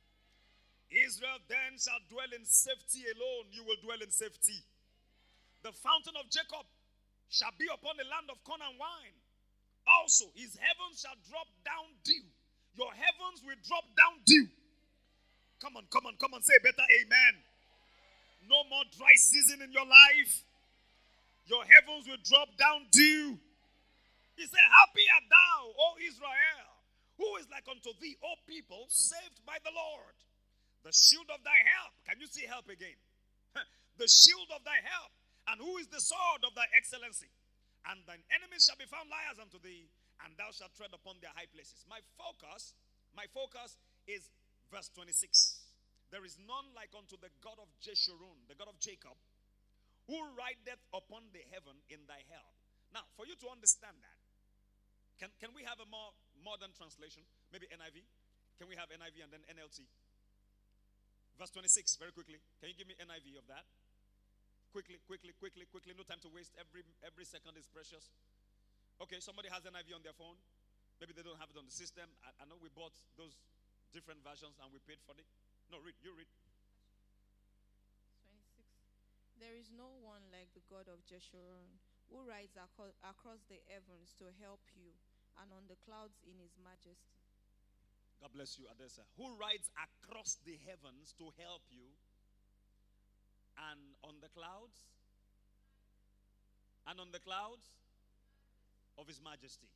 [0.88, 3.52] Israel then shall dwell in safety alone.
[3.52, 4.58] You will dwell in safety.
[5.60, 6.64] The fountain of Jacob
[7.28, 9.16] shall be upon the land of corn and wine.
[9.86, 12.26] Also, his heavens shall drop down dew.
[12.74, 14.46] Your heavens will drop down dew.
[15.62, 17.49] Come on, come on, come on, say better amen.
[18.48, 20.44] No more dry season in your life.
[21.46, 23.38] Your heavens will drop down dew.
[24.38, 26.70] He said, Happy art thou, O Israel,
[27.18, 30.16] who is like unto thee, O people saved by the Lord.
[30.86, 31.92] The shield of thy help.
[32.08, 32.96] Can you see help again?
[34.00, 35.12] the shield of thy help.
[35.52, 37.28] And who is the sword of thy excellency?
[37.88, 39.88] And thine enemies shall be found liars unto thee,
[40.24, 41.84] and thou shalt tread upon their high places.
[41.88, 42.76] My focus,
[43.16, 43.76] my focus
[44.06, 44.28] is
[44.70, 45.59] verse 26.
[46.10, 49.14] There is none like unto the God of Jeshurun, the God of Jacob,
[50.10, 52.50] who rideth upon the heaven in thy help.
[52.90, 54.18] Now, for you to understand that,
[55.22, 56.10] can, can we have a more
[56.42, 57.22] modern translation?
[57.54, 58.02] Maybe NIV?
[58.58, 59.86] Can we have NIV and then NLT?
[61.38, 62.42] Verse 26, very quickly.
[62.58, 63.64] Can you give me NIV of that?
[64.74, 65.94] Quickly, quickly, quickly, quickly.
[65.94, 66.54] No time to waste.
[66.60, 68.12] Every every second is precious.
[69.02, 70.36] Okay, somebody has NIV on their phone.
[71.00, 72.06] Maybe they don't have it on the system.
[72.20, 73.40] I, I know we bought those
[73.90, 75.26] different versions and we paid for it.
[75.70, 75.94] No, read.
[76.02, 76.26] You read.
[78.26, 78.66] 26.
[79.38, 81.78] There is no one like the God of Jeshurun,
[82.10, 84.90] who rides across the heavens to help you,
[85.38, 87.22] and on the clouds in his majesty.
[88.18, 89.06] God bless you, Adessa.
[89.16, 91.88] Who rides across the heavens to help you
[93.70, 94.84] and on the clouds?
[96.84, 97.70] And on the clouds
[98.98, 99.70] of His Majesty.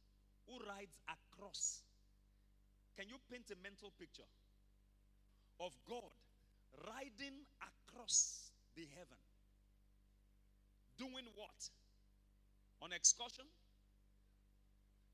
[0.50, 1.84] Who rides across?
[2.98, 4.28] Can you paint a mental picture
[5.60, 6.14] of God
[6.86, 9.18] riding across the heaven?
[10.98, 11.70] Doing what?
[12.82, 13.44] On excursion?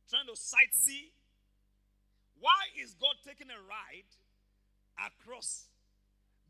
[0.09, 1.13] Trying to sightsee?
[2.41, 4.11] Why is God taking a ride
[4.99, 5.69] across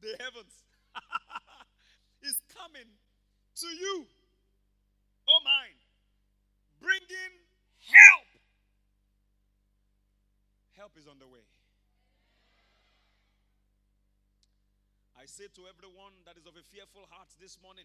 [0.00, 0.54] the heavens?
[2.22, 2.88] He's coming
[3.56, 4.06] to you.
[5.28, 5.78] Oh, mine.
[6.80, 7.34] Bringing
[7.84, 8.28] help.
[10.76, 11.44] Help is on the way.
[15.20, 17.84] I say to everyone that is of a fearful heart this morning,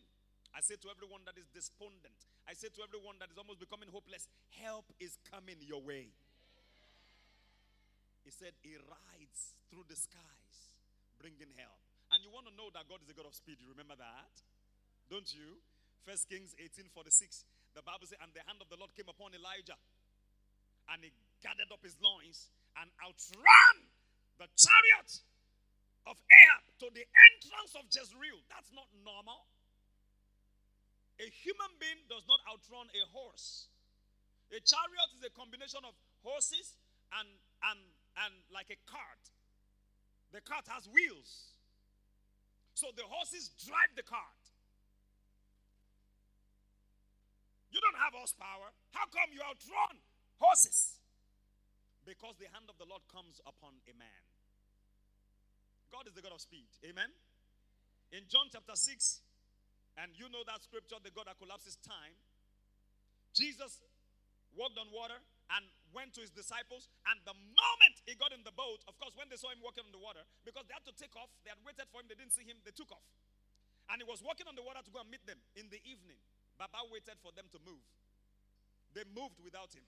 [0.55, 2.15] I say to everyone that is despondent,
[2.47, 4.31] I say to everyone that is almost becoming hopeless,
[4.63, 6.15] help is coming your way.
[8.23, 10.55] He said he rides through the skies,
[11.19, 11.75] bringing help.
[12.15, 13.59] And you want to know that God is a God of speed.
[13.59, 14.31] You remember that?
[15.11, 15.59] Don't you?
[16.07, 17.43] First Kings 18 46.
[17.75, 19.75] The Bible says, And the hand of the Lord came upon Elijah,
[20.87, 21.11] and he
[21.43, 22.47] gathered up his loins
[22.79, 23.75] and outran
[24.39, 25.19] the chariot
[26.05, 28.41] of Ahab to the entrance of Jezreel.
[28.49, 29.49] That's not normal.
[31.17, 33.71] A human being does not outrun a horse.
[34.51, 36.77] A chariot is a combination of horses
[37.15, 37.27] and,
[37.71, 37.79] and
[38.15, 39.23] and like a cart.
[40.31, 41.55] The cart has wheels.
[42.75, 44.43] So the horses drive the cart.
[47.71, 48.71] You don't have horsepower.
[48.91, 49.99] How come you outrun
[50.39, 50.99] horses?
[52.07, 54.23] Because the hand of the Lord comes upon a man.
[55.91, 56.67] God is the God of speed.
[56.85, 57.09] Amen.
[58.13, 59.21] In John chapter 6,
[59.95, 62.15] and you know that scripture, the God that collapses time,
[63.35, 63.83] Jesus
[64.55, 65.19] walked on water
[65.55, 66.87] and went to his disciples.
[67.11, 69.87] And the moment he got in the boat, of course, when they saw him walking
[69.87, 72.17] on the water, because they had to take off, they had waited for him, they
[72.17, 73.05] didn't see him, they took off.
[73.91, 76.17] And he was walking on the water to go and meet them in the evening.
[76.57, 77.83] Baba waited for them to move.
[78.95, 79.85] They moved without him.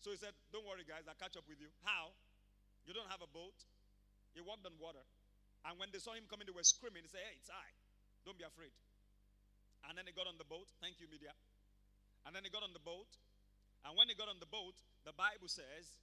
[0.00, 1.70] So he said, Don't worry, guys, I'll catch up with you.
[1.84, 2.16] How?
[2.88, 3.54] You don't have a boat.
[4.38, 5.02] He walked on water.
[5.66, 7.02] And when they saw him coming, they were screaming.
[7.02, 7.68] He said, Hey, it's I.
[8.22, 8.70] Don't be afraid.
[9.90, 10.70] And then he got on the boat.
[10.78, 11.34] Thank you, media.
[12.22, 13.10] And then he got on the boat
[13.84, 14.74] and when he got on the boat,
[15.04, 16.02] the Bible says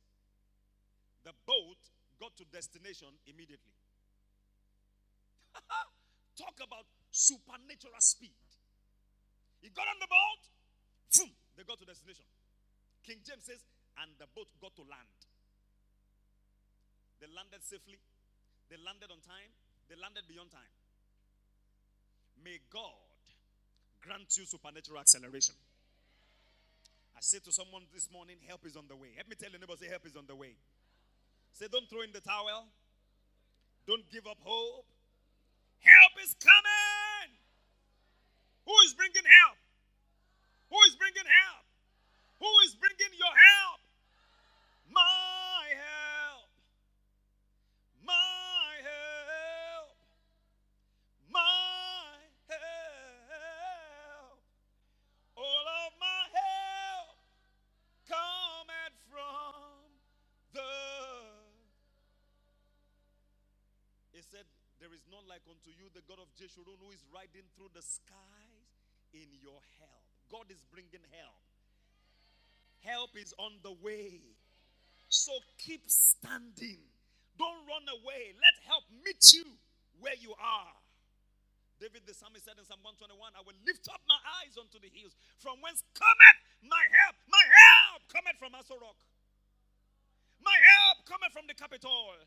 [1.23, 1.79] the boat
[2.19, 3.75] got to destination immediately.
[6.39, 8.35] Talk about supernatural speed.
[9.59, 10.41] He got on the boat,
[11.13, 12.25] boom, they got to destination.
[13.03, 13.61] King James says,
[14.01, 15.19] and the boat got to land.
[17.19, 17.97] They landed safely,
[18.69, 19.51] they landed on time,
[19.89, 20.73] they landed beyond time.
[22.43, 23.05] May God
[24.01, 25.55] grant you supernatural acceleration.
[27.15, 29.15] I said to someone this morning, help is on the way.
[29.17, 30.53] Let me tell your neighbor, say, help is on the way.
[31.53, 32.67] Say, don't throw in the towel.
[33.87, 34.85] Don't give up hope.
[35.79, 37.29] Help is coming.
[38.65, 39.57] Who is bringing help?
[40.69, 41.65] Who is bringing help?
[42.41, 43.74] Who is bringing your help?
[65.35, 68.71] Like unto you, the God of Jeshurun, who is riding through the skies
[69.11, 70.07] in your help.
[70.31, 71.43] God is bringing help.
[72.79, 74.23] Help is on the way.
[75.11, 76.79] So keep standing.
[77.35, 78.31] Don't run away.
[78.39, 79.43] Let help meet you
[79.99, 80.75] where you are.
[81.83, 84.87] David the psalmist said in Psalm 121, I will lift up my eyes unto the
[84.87, 87.19] hills, from whence cometh my help.
[87.27, 89.03] My help cometh from Aso Rock.
[90.39, 92.23] My help cometh from the Capitol.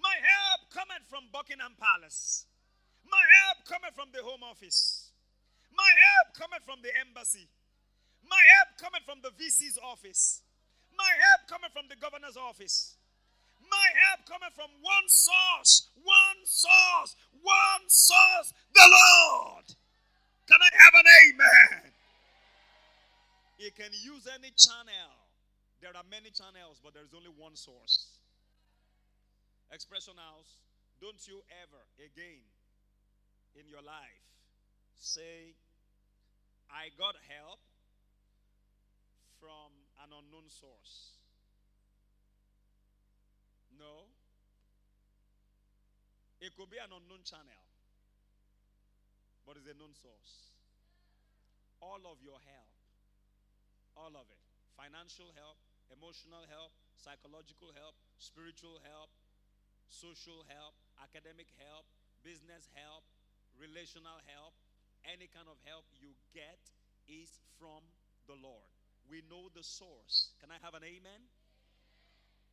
[0.00, 2.46] My help cometh from Buckingham Palace.
[3.06, 5.12] My help cometh from the Home Office.
[5.70, 7.48] My help cometh from the embassy.
[8.26, 10.42] My help cometh from the VC's office.
[10.96, 12.96] My help cometh from the governor's office.
[13.62, 19.66] My help cometh from one source, one source, one source, the Lord.
[20.46, 21.92] Can I have an amen?
[23.58, 25.10] He can use any channel.
[25.80, 28.15] There are many channels, but there is only one source.
[29.70, 30.62] Expression House,
[31.00, 32.44] don't you ever again
[33.54, 34.24] in your life
[34.94, 35.54] say,
[36.70, 37.60] I got help
[39.38, 39.70] from
[40.02, 41.20] an unknown source.
[43.76, 44.08] No.
[46.40, 47.64] It could be an unknown channel,
[49.44, 50.56] but it's a known source.
[51.80, 52.72] All of your help,
[53.96, 55.56] all of it financial help,
[55.88, 59.08] emotional help, psychological help, spiritual help,
[59.88, 61.86] social help, academic help,
[62.22, 63.04] business help,
[63.56, 64.54] relational help,
[65.06, 66.58] any kind of help you get
[67.06, 67.82] is from
[68.26, 68.66] the Lord.
[69.06, 70.34] We know the source.
[70.42, 71.30] Can I have an amen?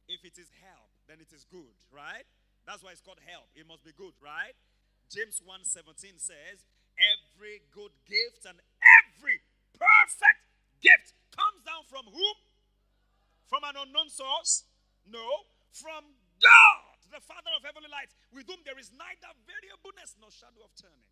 [0.05, 2.27] If it is help, then it is good, right?
[2.67, 3.49] That's why it's called help.
[3.55, 4.53] It must be good, right?
[5.09, 6.65] James 1:17 says,
[6.97, 9.41] "Every good gift and every
[9.73, 10.41] perfect
[10.79, 12.35] gift comes down from whom?
[13.47, 14.65] From an unknown source?
[15.05, 20.33] No, from God, the Father of heavenly lights, with whom there is neither variableness nor
[20.33, 21.05] shadow of turning.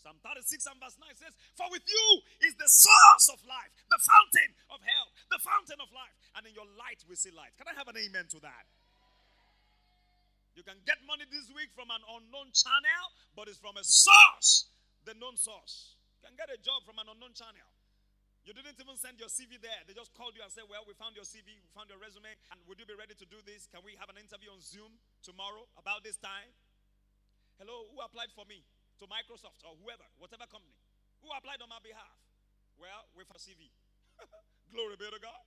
[0.00, 2.06] Psalm 36 and verse 9 says, For with you
[2.48, 6.16] is the source of life, the fountain of help, the fountain of life.
[6.34, 7.52] And in your light we see light.
[7.60, 8.64] Can I have an amen to that?
[10.56, 13.04] You can get money this week from an unknown channel,
[13.36, 14.72] but it's from a source,
[15.04, 15.94] the known source.
[16.20, 17.68] You can get a job from an unknown channel.
[18.50, 19.78] You didn't even send your CV there.
[19.86, 22.34] They just called you and said, Well, we found your CV, we found your resume,
[22.50, 23.70] and would you be ready to do this?
[23.70, 24.90] Can we have an interview on Zoom
[25.22, 26.50] tomorrow about this time?
[27.62, 28.66] Hello, who applied for me?
[28.98, 30.74] To Microsoft or whoever, whatever company.
[31.22, 32.18] Who applied on my behalf?
[32.74, 33.70] Well, with a CV.
[34.74, 35.46] glory be to God.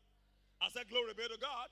[0.64, 1.68] I said, Glory be to God.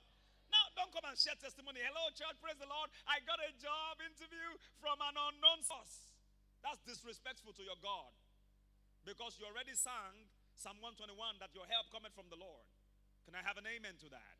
[0.52, 1.80] Now, don't come and share testimony.
[1.80, 2.92] Hello, church, praise the Lord.
[3.08, 4.52] I got a job interview
[4.84, 6.12] from an unknown source.
[6.60, 8.12] That's disrespectful to your God.
[9.08, 12.66] Because you already sang Psalm 121 that your help cometh from the Lord.
[13.24, 14.36] Can I have an amen to that?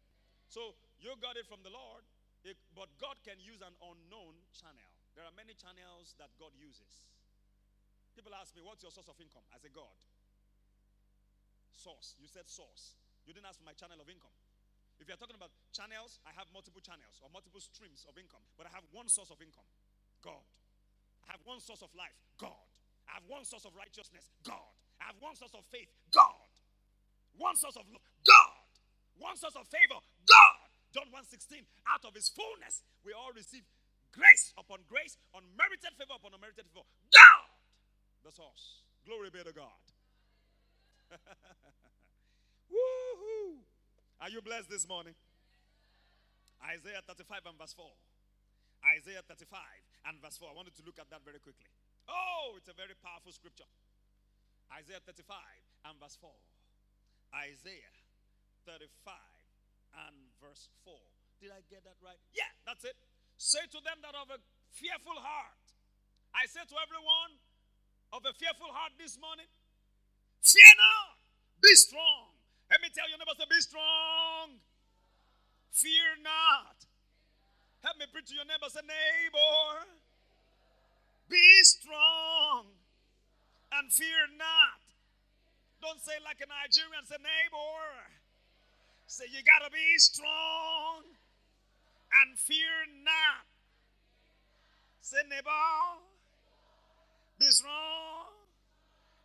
[0.50, 2.04] So you got it from the Lord,
[2.44, 4.90] it, but God can use an unknown channel.
[5.14, 7.08] There are many channels that God uses.
[8.12, 9.44] People ask me, What's your source of income?
[9.52, 9.96] I say, God.
[11.72, 12.14] Source.
[12.20, 13.00] You said source.
[13.24, 14.34] You didn't ask for my channel of income.
[15.00, 18.68] If you're talking about channels, I have multiple channels or multiple streams of income, but
[18.68, 19.66] I have one source of income
[20.22, 20.44] God.
[21.26, 22.62] I have one source of life God.
[23.10, 24.70] I have one source of righteousness God.
[25.02, 26.38] I have one source of faith God.
[27.34, 28.54] One source of love God.
[29.18, 30.62] One source of favor God.
[30.94, 33.64] John 1:16 out of his fullness we all receive
[34.12, 36.86] grace upon grace, unmerited favor upon unmerited favor.
[37.10, 37.48] God,
[38.22, 38.84] the source.
[39.02, 39.82] Glory be to God.
[42.70, 43.66] Woohoo!
[44.20, 45.16] Are you blessed this morning?
[46.62, 47.90] Isaiah 35 and verse 4.
[48.94, 49.58] Isaiah 35
[50.06, 50.50] and verse 4.
[50.50, 51.66] I wanted to look at that very quickly.
[52.06, 53.66] Oh, it's a very powerful scripture.
[54.72, 55.36] Isaiah 35
[55.84, 56.32] and verse 4.
[57.44, 57.96] Isaiah
[58.64, 58.88] 35
[60.08, 60.96] and verse 4.
[61.40, 62.18] Did I get that right?
[62.32, 62.96] Yeah, that's it.
[63.36, 64.40] Say to them that have a
[64.72, 65.64] fearful heart.
[66.32, 67.36] I say to everyone
[68.16, 69.48] of a fearful heart this morning,
[70.40, 71.20] fear not,
[71.60, 72.32] be strong.
[72.72, 74.56] Let me tell your neighbor, say, be strong.
[75.72, 76.78] Fear not.
[77.84, 79.84] Help me preach to your neighbor, say, neighbor,
[81.28, 82.81] be strong
[83.78, 84.80] and fear not.
[85.80, 87.90] Don't say like a Nigerian, say, neighbor.
[89.06, 91.04] Say, you got to be strong
[92.22, 93.44] and fear not.
[95.00, 95.50] Say, neighbor,
[97.38, 98.30] be strong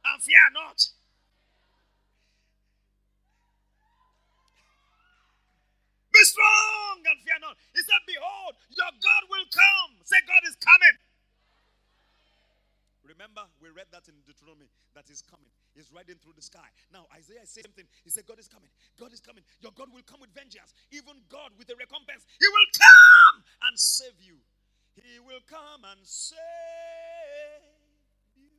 [0.04, 0.80] and fear not.
[6.12, 7.56] Be strong and fear not.
[7.78, 10.02] He said, Behold, your God will come.
[10.04, 10.98] Say, God is coming.
[13.18, 15.50] Remember, we read that in Deuteronomy that is coming.
[15.74, 16.70] He's riding through the sky.
[16.94, 17.90] Now, Isaiah is saying something.
[18.06, 18.70] He said, God is coming.
[18.94, 19.42] God is coming.
[19.58, 20.78] Your God will come with vengeance.
[20.94, 22.30] Even God with a recompense.
[22.38, 24.38] He will come and save you.
[24.94, 26.38] He will come and save
[28.38, 28.54] you.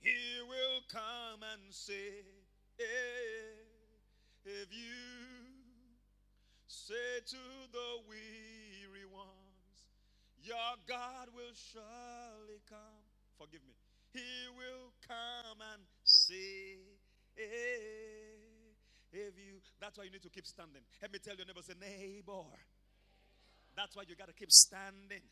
[0.00, 2.24] He will come and save
[4.48, 5.04] you.
[6.66, 9.43] Say to the weary ones,
[10.44, 13.02] Your God will surely come.
[13.38, 13.74] Forgive me.
[14.12, 16.78] He will come and save
[19.12, 19.60] you.
[19.80, 20.82] That's why you need to keep standing.
[21.02, 22.44] Let me tell your neighbor, say, neighbor.
[23.76, 25.22] That's why you got to keep standing.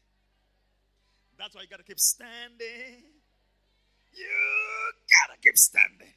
[1.38, 3.04] That's why you got to keep standing.
[4.12, 4.40] You
[5.08, 6.14] got to keep standing.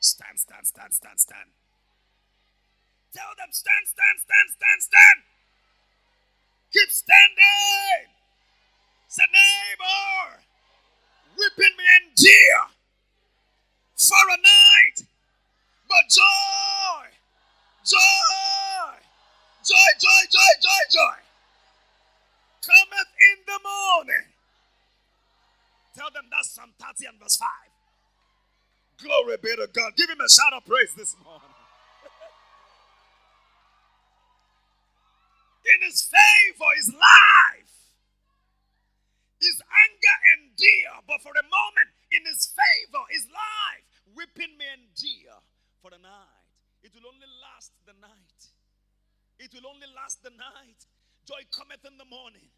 [0.00, 1.50] Stand, stand, stand, stand, stand.
[3.14, 5.20] Tell them, stand, stand, stand, stand, stand.
[6.74, 8.10] Keep standing.
[9.06, 10.40] Say, neighbor,
[11.38, 12.66] weeping may endure
[13.96, 15.06] for a night,
[15.88, 17.06] but joy,
[17.86, 18.98] joy,
[19.62, 21.16] joy, joy, joy, joy, joy
[22.66, 24.26] cometh in the morning.
[25.96, 27.48] Tell them that's Psalm 30 and verse 5.
[29.00, 29.92] Glory be to God.
[29.96, 31.53] Give him a shout of praise this morning.
[35.64, 37.74] In his favor is life.
[39.40, 43.84] His anger endure, but for a moment, in his favor is life.
[44.16, 45.40] Weeping may endure
[45.80, 46.48] for the night.
[46.84, 48.40] It will only last the night.
[49.40, 50.86] It will only last the night.
[51.24, 52.52] Joy cometh in the morning.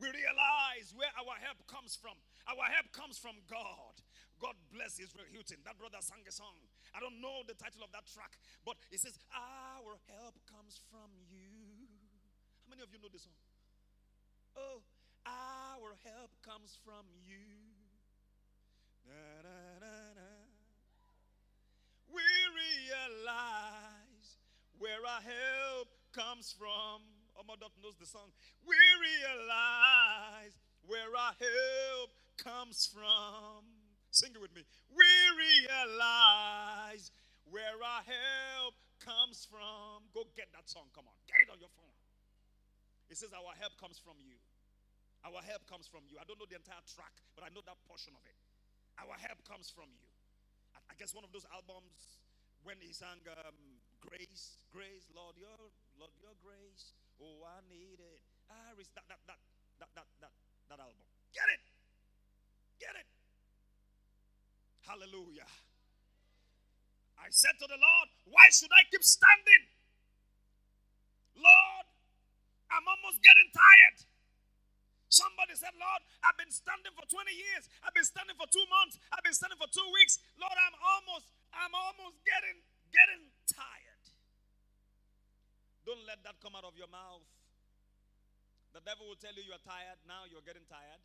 [0.00, 2.16] We realize where our help comes from.
[2.48, 3.96] Our help comes from God.
[4.40, 5.62] God bless Israel Houghton.
[5.64, 6.58] That brother sang a song.
[6.92, 8.36] I don't know the title of that track,
[8.66, 11.71] but it says, Our help comes from you
[12.72, 13.36] many of you know this song?
[14.56, 14.80] Oh,
[15.28, 17.68] our help comes from you.
[19.04, 19.92] Na, na, na,
[22.08, 22.24] we
[22.56, 24.40] realize
[24.80, 27.04] where our help comes from.
[27.36, 28.32] Omodot knows the song.
[28.64, 30.56] We realize
[30.88, 32.10] where our help
[32.40, 33.68] comes from.
[34.12, 34.64] Sing it with me.
[34.88, 37.12] We realize
[37.52, 40.08] where our help comes from.
[40.16, 40.88] Go get that song.
[40.96, 41.16] Come on.
[41.28, 41.92] Get it on your phone.
[43.12, 44.40] It says, Our help comes from you.
[45.20, 46.16] Our help comes from you.
[46.16, 48.34] I don't know the entire track, but I know that portion of it.
[48.96, 50.08] Our help comes from you.
[50.88, 51.92] I, guess one of those albums
[52.64, 53.54] when he sang um,
[54.00, 55.52] Grace, Grace, Lord, your
[56.00, 56.96] Lord, your grace.
[57.20, 58.20] Oh, I need it.
[58.48, 59.40] I that that that
[59.84, 60.34] that that that
[60.72, 61.04] that album.
[61.36, 61.64] Get it.
[62.80, 63.08] Get it.
[64.88, 65.48] Hallelujah.
[67.20, 69.68] I said to the Lord, Why should I keep standing?
[71.36, 71.81] Lord,
[72.72, 73.98] I'm almost getting tired.
[75.12, 77.68] Somebody said, Lord, I've been standing for 20 years.
[77.84, 78.96] I've been standing for two months.
[79.12, 80.16] I've been standing for two weeks.
[80.40, 82.64] Lord, I'm almost, I'm almost getting,
[82.96, 84.04] getting tired.
[85.84, 87.28] Don't let that come out of your mouth.
[88.72, 90.00] The devil will tell you you're tired.
[90.08, 91.04] Now you're getting tired.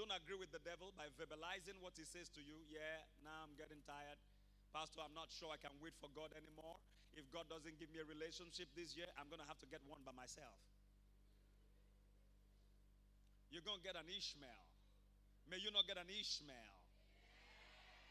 [0.00, 2.56] Don't agree with the devil by verbalizing what he says to you.
[2.72, 4.16] Yeah, now I'm getting tired.
[4.72, 6.80] Pastor, I'm not sure I can wait for God anymore.
[7.16, 9.80] If God doesn't give me a relationship this year, I'm going to have to get
[9.88, 10.56] one by myself.
[13.50, 14.66] You're going to get an Ishmael.
[15.46, 16.76] May you not get an Ishmael.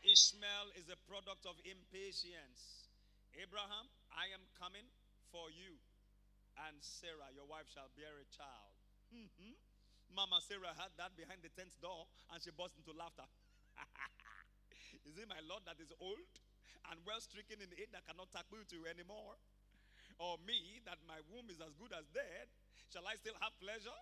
[0.05, 2.87] Ishmael is a product of impatience.
[3.35, 4.87] Abraham, I am coming
[5.33, 5.75] for you.
[6.69, 8.75] And Sarah, your wife, shall bear a child.
[9.11, 9.59] Mm-hmm.
[10.15, 13.27] Mama Sarah had that behind the tent door and she burst into laughter.
[15.09, 16.31] is it my Lord that is old
[16.87, 19.35] and well stricken in age that cannot tackle you anymore?
[20.15, 22.47] Or me that my womb is as good as dead?
[22.87, 23.99] Shall I still have pleasure?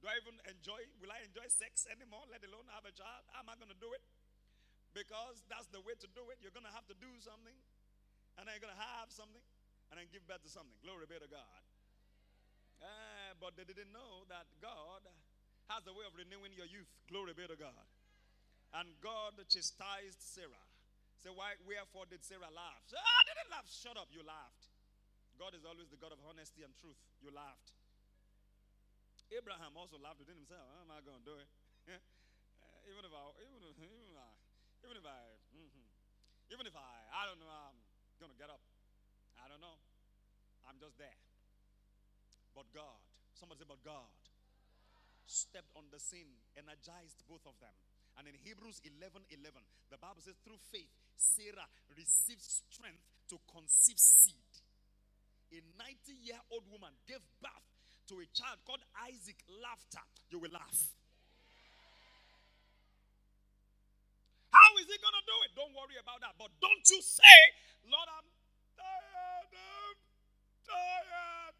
[0.00, 0.80] Do I even enjoy?
[1.00, 3.24] Will I enjoy sex anymore, let alone have a child?
[3.40, 4.04] Am I going to do it?
[4.92, 6.40] Because that's the way to do it.
[6.40, 7.56] You're going to have to do something,
[8.36, 9.44] and then you're going to have something,
[9.92, 10.76] and then give birth to something.
[10.80, 11.60] Glory be to God.
[12.80, 15.04] Uh, but they didn't know that God
[15.72, 16.88] has a way of renewing your youth.
[17.08, 17.88] Glory be to God.
[18.76, 20.64] And God chastised Sarah.
[21.20, 22.84] Say, why, wherefore did Sarah laugh?
[22.88, 23.68] Say, I didn't laugh.
[23.68, 24.68] Shut up, you laughed.
[25.36, 26.96] God is always the God of honesty and truth.
[27.20, 27.75] You laughed.
[29.34, 30.62] Abraham also laughed within himself.
[30.70, 31.48] How am I going to do it?
[32.90, 34.30] even if I, even if, even if I,
[34.86, 35.18] even if I,
[35.50, 35.86] mm-hmm.
[36.54, 37.78] even if I, I don't know, I'm
[38.22, 38.62] going to get up.
[39.42, 39.78] I don't know.
[40.66, 41.18] I'm just there.
[42.54, 42.98] But God,
[43.34, 44.08] somebody say, but God
[45.26, 47.74] stepped on the scene, energized both of them.
[48.16, 49.60] And in Hebrews 11 11,
[49.92, 54.48] the Bible says, through faith, Sarah received strength to conceive seed.
[55.52, 57.75] A 90 year old woman gave birth
[58.08, 59.38] to a child called Isaac.
[59.50, 60.94] Laughter, you will laugh.
[64.54, 65.50] How is he going to do it?
[65.58, 66.34] Don't worry about that.
[66.38, 67.38] But don't you say,
[67.86, 68.28] Lord, I'm
[68.78, 69.52] tired.
[69.52, 69.98] I'm
[70.64, 71.58] tired.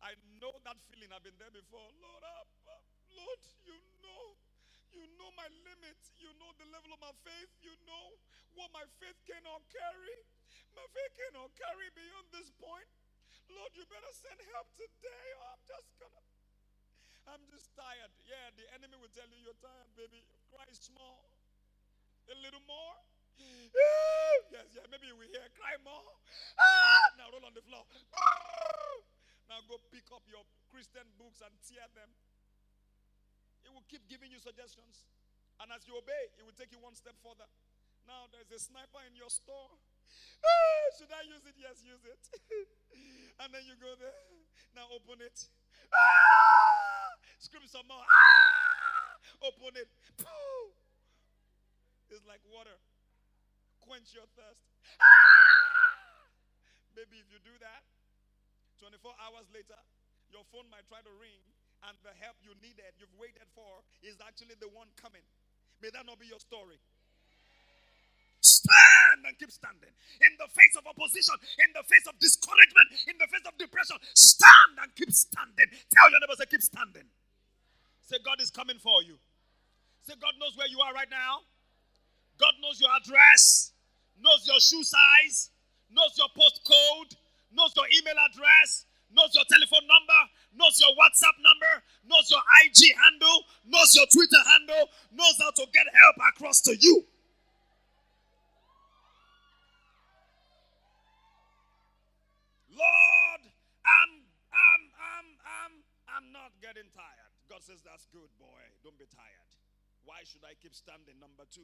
[0.00, 1.12] I know that feeling.
[1.12, 1.86] I've been there before.
[2.02, 2.24] Lord,
[3.14, 4.36] Lord, you know.
[4.90, 6.10] You know my limits.
[6.18, 7.52] You know the level of my faith.
[7.62, 8.18] You know
[8.58, 10.16] what my faith cannot carry.
[10.74, 12.90] My faith cannot carry beyond this point.
[13.54, 16.22] Lord, you better send help today, or I'm just gonna.
[17.30, 18.14] I'm just tired.
[18.26, 20.22] Yeah, the enemy will tell you you're tired, baby.
[20.50, 21.30] Cry small.
[22.30, 22.94] A little more.
[24.54, 26.10] yes, yeah, maybe we hear cry more.
[26.60, 27.16] Ah!
[27.16, 27.84] Now roll on the floor.
[29.50, 32.06] Now go pick up your Christian books and tear them.
[33.66, 35.10] It will keep giving you suggestions.
[35.58, 37.50] And as you obey, it will take you one step further.
[38.06, 39.74] Now there's a sniper in your store.
[40.40, 41.56] Ah, should I use it?
[41.60, 42.22] Yes, use it.
[43.40, 44.14] and then you go there.
[44.74, 45.36] Now open it.
[45.92, 47.14] Ah!
[47.38, 48.04] Scream some more.
[48.04, 49.48] Ah!
[49.48, 49.90] Open it.
[52.10, 52.74] It's like water.
[53.86, 54.66] Quench your thirst.
[54.98, 56.26] Ah!
[56.98, 57.86] Maybe if you do that,
[58.82, 59.78] 24 hours later,
[60.34, 61.38] your phone might try to ring,
[61.86, 65.24] and the help you needed, you've waited for, is actually the one coming.
[65.80, 66.82] May that not be your story.
[68.70, 69.90] Stand and keep standing.
[70.22, 73.98] In the face of opposition, in the face of discouragement, in the face of depression,
[74.14, 75.66] stand and keep standing.
[75.90, 77.10] Tell your neighbor, say, keep standing.
[78.06, 79.18] Say, God is coming for you.
[80.06, 81.42] Say, God knows where you are right now.
[82.38, 83.74] God knows your address,
[84.22, 85.50] knows your shoe size,
[85.90, 87.18] knows your postcode,
[87.50, 90.20] knows your email address, knows your telephone number,
[90.54, 91.72] knows your WhatsApp number,
[92.06, 96.74] knows your IG handle, knows your Twitter handle, knows how to get help across to
[96.78, 97.04] you.
[106.70, 107.34] Getting tired.
[107.50, 108.62] God says that's good, boy.
[108.86, 109.50] Don't be tired.
[110.06, 111.18] Why should I keep standing?
[111.18, 111.58] Number 2.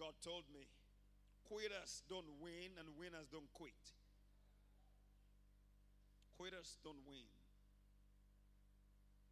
[0.00, 0.64] God told me
[1.44, 3.76] Quitters don't win and winners don't quit.
[6.40, 7.28] Quitters don't win.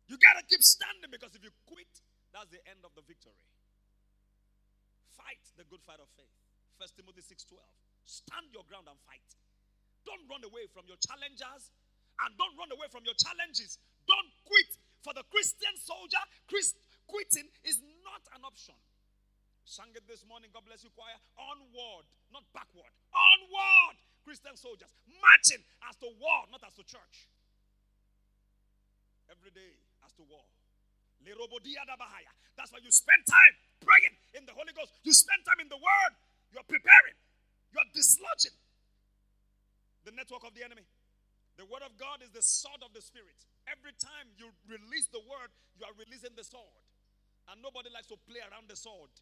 [0.07, 1.91] You got to keep standing because if you quit,
[2.31, 3.35] that's the end of the victory.
[5.17, 6.39] Fight the good fight of faith.
[6.79, 7.59] First Timothy 6:12.
[8.05, 9.27] Stand your ground and fight.
[10.07, 11.73] Don't run away from your challengers
[12.23, 13.79] and don't run away from your challenges.
[14.07, 14.71] Don't quit.
[15.03, 18.77] For the Christian soldier, Christ, quitting is not an option.
[19.65, 20.53] Sang it this morning.
[20.53, 21.17] God bless you, choir.
[21.37, 22.89] Onward, not backward.
[23.13, 24.89] Onward, Christian soldiers.
[25.09, 27.29] Marching as to war, not as to church.
[29.29, 30.45] Every day as to war.
[31.25, 34.93] That's why you spend time praying in the Holy Ghost.
[35.03, 36.13] You spend time in the Word.
[36.53, 37.17] You're preparing.
[37.73, 38.55] You're dislodging
[40.05, 40.85] the network of the enemy.
[41.57, 43.39] The Word of God is the sword of the Spirit.
[43.71, 46.83] Every time you release the Word, you are releasing the sword.
[47.51, 49.13] And nobody likes to play around the sword.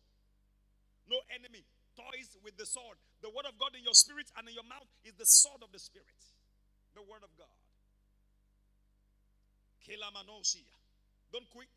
[1.11, 1.67] No enemy
[1.97, 2.97] toys with the sword.
[3.21, 5.71] The word of God in your spirit and in your mouth is the sword of
[5.73, 6.21] the spirit.
[6.95, 7.59] The word of God.
[11.33, 11.73] Don't quit.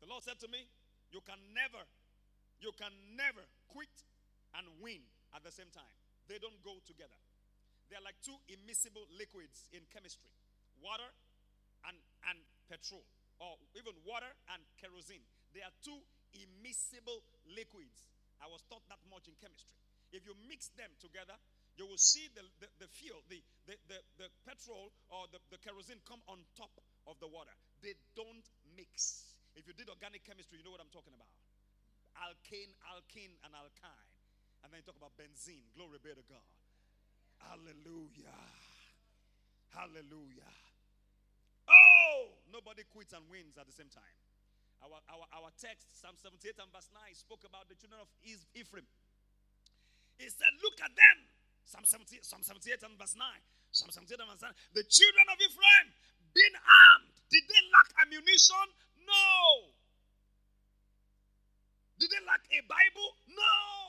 [0.00, 0.64] The Lord said to me,
[1.12, 1.82] You can never,
[2.60, 3.92] you can never quit
[4.56, 5.02] and win
[5.34, 5.92] at the same time.
[6.28, 7.20] They don't go together.
[7.88, 10.32] They're like two immiscible liquids in chemistry
[10.82, 11.08] water
[11.88, 11.96] and,
[12.28, 13.04] and petrol,
[13.40, 15.24] or even water and kerosene.
[15.54, 15.96] They are two
[16.36, 18.10] immiscible liquids.
[18.42, 19.72] I was taught that much in chemistry.
[20.12, 21.36] If you mix them together,
[21.76, 25.60] you will see the, the, the fuel, the, the, the, the petrol or the, the
[25.60, 26.72] kerosene come on top
[27.04, 27.52] of the water.
[27.84, 28.44] They don't
[28.76, 29.28] mix.
[29.56, 31.28] If you did organic chemistry, you know what I'm talking about.
[32.16, 34.08] Alkane, alkene, and alkyne.
[34.64, 35.68] And then you talk about benzene.
[35.76, 36.44] Glory be to God.
[37.42, 38.40] Hallelujah.
[39.74, 40.52] Hallelujah.
[41.68, 44.16] Oh, nobody quits and wins at the same time.
[44.84, 48.08] Our, our, our text, Psalm 78 and verse 9, spoke about the children of
[48.54, 48.86] Ephraim.
[50.16, 51.18] He said, Look at them.
[51.66, 53.26] Psalm 78, Psalm 78 and verse 9.
[53.72, 54.52] Psalm 78 and verse 9.
[54.78, 55.86] The children of Ephraim
[56.32, 57.16] being armed.
[57.28, 58.66] Did they lack ammunition?
[59.02, 59.74] No.
[61.98, 63.08] Did they lack a Bible?
[63.32, 63.85] No.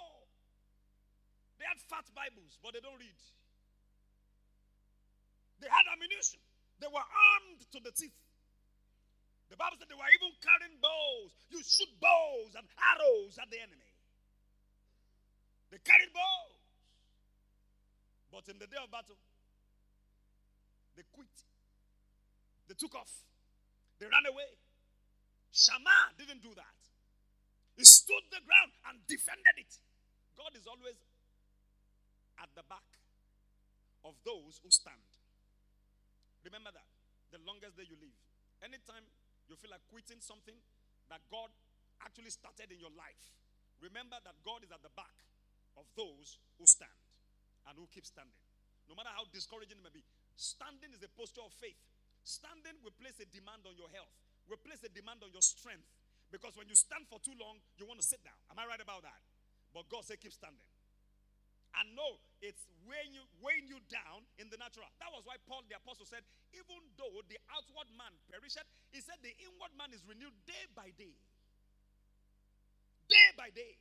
[1.77, 3.21] Had fat Bibles, but they don't read.
[5.61, 6.41] They had ammunition.
[6.81, 8.17] They were armed to the teeth.
[9.53, 11.37] The Bible said they were even carrying bows.
[11.53, 13.93] You shoot bows and arrows at the enemy.
[15.69, 16.57] They carried bows.
[18.33, 19.21] But in the day of battle,
[20.97, 21.29] they quit.
[22.65, 23.13] They took off.
[24.01, 24.49] They ran away.
[25.53, 26.77] Shammah didn't do that.
[27.77, 29.77] He stood the ground and defended it.
[30.33, 30.97] God is always
[32.41, 32.85] at the back
[34.05, 35.09] of those who stand.
[36.45, 36.87] Remember that.
[37.33, 38.15] The longest day you live.
[38.63, 39.03] Anytime
[39.51, 40.55] you feel like quitting something
[41.11, 41.51] that God
[41.99, 43.35] actually started in your life,
[43.83, 45.13] remember that God is at the back
[45.75, 47.03] of those who stand
[47.67, 48.39] and who keep standing.
[48.87, 50.05] No matter how discouraging it may be,
[50.39, 51.77] standing is a posture of faith.
[52.23, 54.11] Standing will place a demand on your health,
[54.47, 55.87] will place a demand on your strength.
[56.27, 58.35] Because when you stand for too long, you want to sit down.
[58.51, 59.19] Am I right about that?
[59.71, 60.63] But God said, keep standing.
[61.79, 64.85] And no, it's weighing you, weighing you down in the natural.
[65.01, 66.21] That was why Paul the apostle said,
[66.53, 70.93] even though the outward man perisheth, he said the inward man is renewed day by
[70.93, 71.17] day.
[73.09, 73.79] Day by day.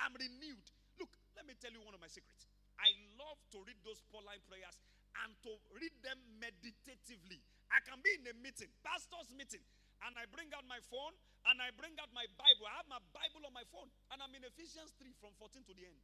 [0.00, 0.64] I'm renewed.
[0.96, 2.48] Look, let me tell you one of my secrets.
[2.80, 2.88] I
[3.20, 4.80] love to read those Pauline prayers
[5.20, 7.44] and to read them meditatively.
[7.68, 9.60] I can be in a meeting, pastor's meeting,
[10.08, 11.12] and I bring out my phone
[11.52, 12.64] and I bring out my Bible.
[12.64, 15.72] I have my Bible on my phone, and I'm in Ephesians 3 from 14 to
[15.76, 16.00] the end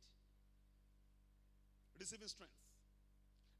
[1.98, 2.56] receiving strength.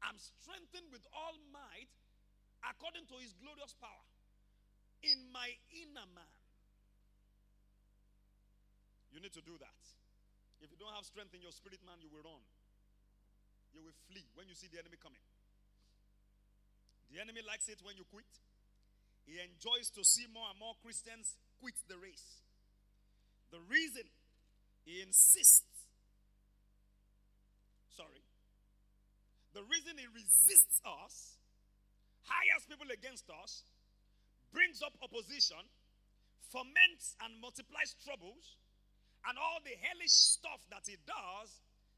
[0.01, 1.89] I'm strengthened with all might
[2.65, 4.05] according to his glorious power
[5.01, 6.37] in my inner man.
[9.13, 9.81] You need to do that.
[10.61, 12.41] If you don't have strength in your spirit man, you will run.
[13.73, 15.21] You will flee when you see the enemy coming.
[17.13, 18.29] The enemy likes it when you quit.
[19.25, 22.41] He enjoys to see more and more Christians quit the race.
[23.53, 24.05] The reason
[24.83, 25.67] he insists
[27.97, 28.21] sorry,
[29.57, 31.41] the reason he resists us,
[32.29, 33.65] hires people against us,
[34.53, 35.57] brings up opposition,
[36.53, 38.61] foments and multiplies troubles,
[39.25, 41.49] and all the hellish stuff that he does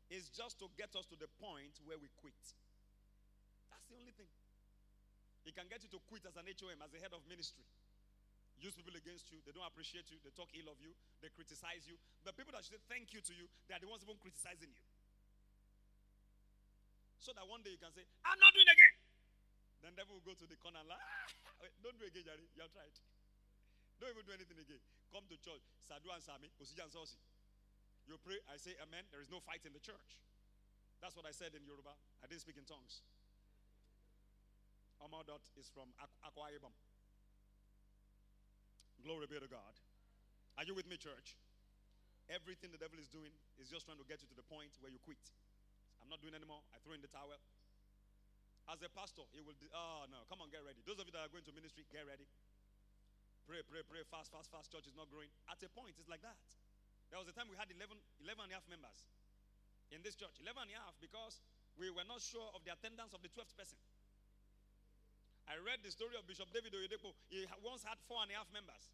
[0.07, 2.39] is just to get us to the point where we quit.
[3.67, 4.31] That's the only thing.
[5.43, 7.67] He can get you to quit as an HOM, as a head of ministry.
[8.63, 9.43] Use people against you.
[9.43, 10.19] They don't appreciate you.
[10.23, 10.95] They talk ill of you.
[11.19, 11.99] They criticize you.
[12.23, 14.71] The people that should say thank you to you, they are the ones even criticizing
[14.71, 14.83] you.
[17.19, 18.95] So that one day you can say, I'm not doing again.
[19.83, 21.27] Then devil will go to the corner and like, ah,
[21.83, 22.47] don't do again, Jerry.
[22.55, 22.95] You have tried.
[23.99, 24.79] Don't even do anything again.
[25.11, 25.63] Come to church.
[25.83, 26.47] Sadu and Sami,
[28.07, 29.03] You pray, I say amen.
[29.11, 30.19] There is no fight in the church.
[31.03, 31.95] That's what I said in Yoruba.
[32.23, 33.03] I didn't speak in tongues.
[34.99, 36.75] Amadot is from Akwa Ibom.
[39.03, 39.75] Glory be to God.
[40.59, 41.39] Are you with me, church?
[42.27, 44.91] Everything the devil is doing is just trying to get you to the point where
[44.91, 45.19] you quit.
[46.09, 46.65] I'm not doing anymore.
[46.73, 47.29] I throw in the towel.
[48.65, 49.53] As a pastor, he will.
[49.77, 50.81] oh no, come on, get ready.
[50.81, 52.25] Those of you that are going to ministry, get ready.
[53.45, 54.73] Pray, pray, pray, fast, fast, fast.
[54.73, 55.29] Church is not growing.
[55.45, 56.33] At a point, it's like that.
[57.13, 57.93] There was a time we had 11,
[58.25, 59.05] 11 and a half members
[59.93, 60.33] in this church.
[60.41, 61.45] 11 and a half because
[61.77, 63.77] we were not sure of the attendance of the 12th person.
[65.45, 67.13] I read the story of Bishop David Oyedepo.
[67.29, 68.89] He once had four and a half members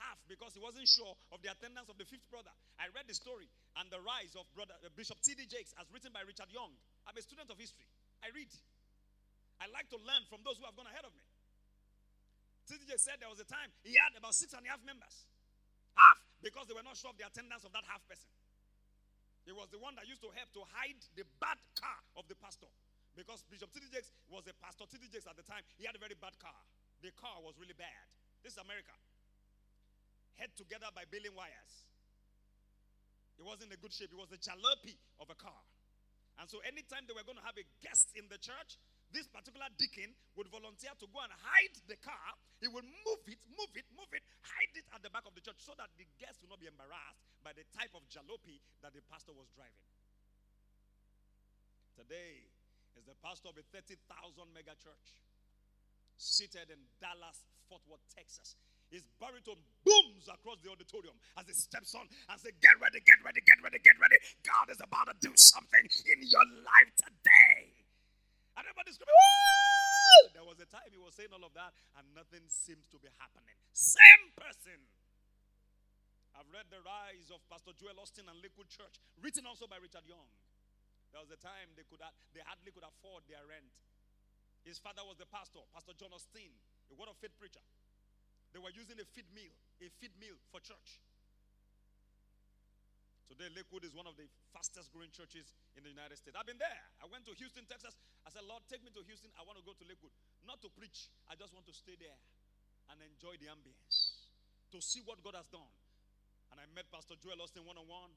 [0.00, 2.52] half because he wasn't sure of the attendance of the fifth brother.
[2.76, 3.48] I read the story
[3.80, 5.48] and the rise of brother uh, Bishop T.D.
[5.48, 6.72] Jakes as written by Richard Young.
[7.08, 7.86] I'm a student of history.
[8.20, 8.50] I read.
[9.60, 11.24] I like to learn from those who have gone ahead of me.
[12.68, 12.82] T.D.
[12.84, 15.26] Jakes said there was a time he had about six and a half members.
[15.96, 18.28] Half because they were not sure of the attendance of that half person.
[19.46, 22.34] He was the one that used to help to hide the bad car of the
[22.34, 22.66] pastor.
[23.14, 23.88] Because Bishop T.D.
[23.88, 24.84] Jakes was a pastor.
[24.90, 25.08] T.D.
[25.08, 26.58] Jakes at the time, he had a very bad car.
[27.00, 28.04] The car was really bad.
[28.42, 28.92] This is America.
[30.36, 31.74] Held together by baling wires.
[33.36, 34.12] It wasn't a good shape.
[34.12, 35.60] It was a jalopy of a car.
[36.40, 38.76] And so anytime they were going to have a guest in the church,
[39.12, 42.36] this particular deacon would volunteer to go and hide the car.
[42.60, 45.44] He would move it, move it, move it, hide it at the back of the
[45.44, 48.92] church so that the guests would not be embarrassed by the type of jalopy that
[48.92, 49.84] the pastor was driving.
[51.96, 52.44] Today
[52.98, 53.96] is the pastor of a 30,000
[54.52, 55.08] mega church
[56.20, 58.56] seated in Dallas, Fort Worth, Texas.
[58.90, 63.18] His baritone booms across the auditorium as he steps on and says, Get ready, get
[63.26, 64.18] ready, get ready, get ready.
[64.46, 67.74] God is about to do something in your life today.
[68.54, 70.38] And everybody screaming, Woo!
[70.38, 73.10] There was a time he was saying all of that, and nothing seemed to be
[73.18, 73.58] happening.
[73.74, 74.78] Same person.
[76.38, 80.06] I've read The Rise of Pastor Joel Osteen and Lakewood Church, written also by Richard
[80.06, 80.30] Young.
[81.10, 82.04] There was a time they could
[82.36, 83.72] they hardly could afford their rent.
[84.62, 86.52] His father was the pastor, Pastor John Osteen,
[86.90, 87.62] a word of faith preacher.
[88.56, 89.52] They were using a feed meal,
[89.84, 90.96] a feed meal for church.
[93.28, 96.32] Today, Lakewood is one of the fastest growing churches in the United States.
[96.32, 96.80] I've been there.
[96.96, 97.92] I went to Houston, Texas.
[98.24, 99.28] I said, Lord, take me to Houston.
[99.36, 100.16] I want to go to Lakewood.
[100.48, 102.16] Not to preach, I just want to stay there
[102.88, 104.24] and enjoy the ambience,
[104.72, 105.68] to see what God has done.
[106.48, 108.08] And I met Pastor Joel Osteen one on one.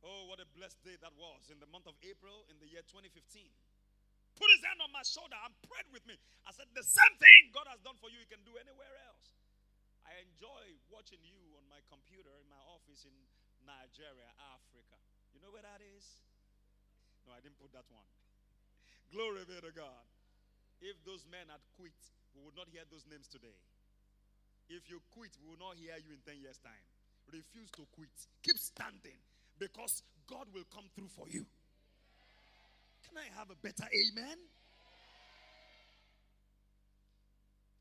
[0.00, 2.80] Oh, what a blessed day that was in the month of April in the year
[2.88, 3.12] 2015
[4.32, 6.16] put his hand on my shoulder and prayed with me.
[6.48, 9.41] I said, The same thing God has done for you, you can do anywhere else.
[10.06, 13.14] I enjoy watching you on my computer in my office in
[13.62, 14.98] Nigeria, Africa.
[15.32, 16.04] You know where that is?
[17.26, 18.06] No, I didn't put that one.
[19.14, 20.04] Glory be to God.
[20.82, 21.94] If those men had quit,
[22.34, 23.54] we would not hear those names today.
[24.66, 26.82] If you quit, we will not hear you in 10 years' time.
[27.30, 28.10] Refuse to quit.
[28.42, 29.18] Keep standing
[29.58, 31.46] because God will come through for you.
[33.06, 34.38] Can I have a better amen?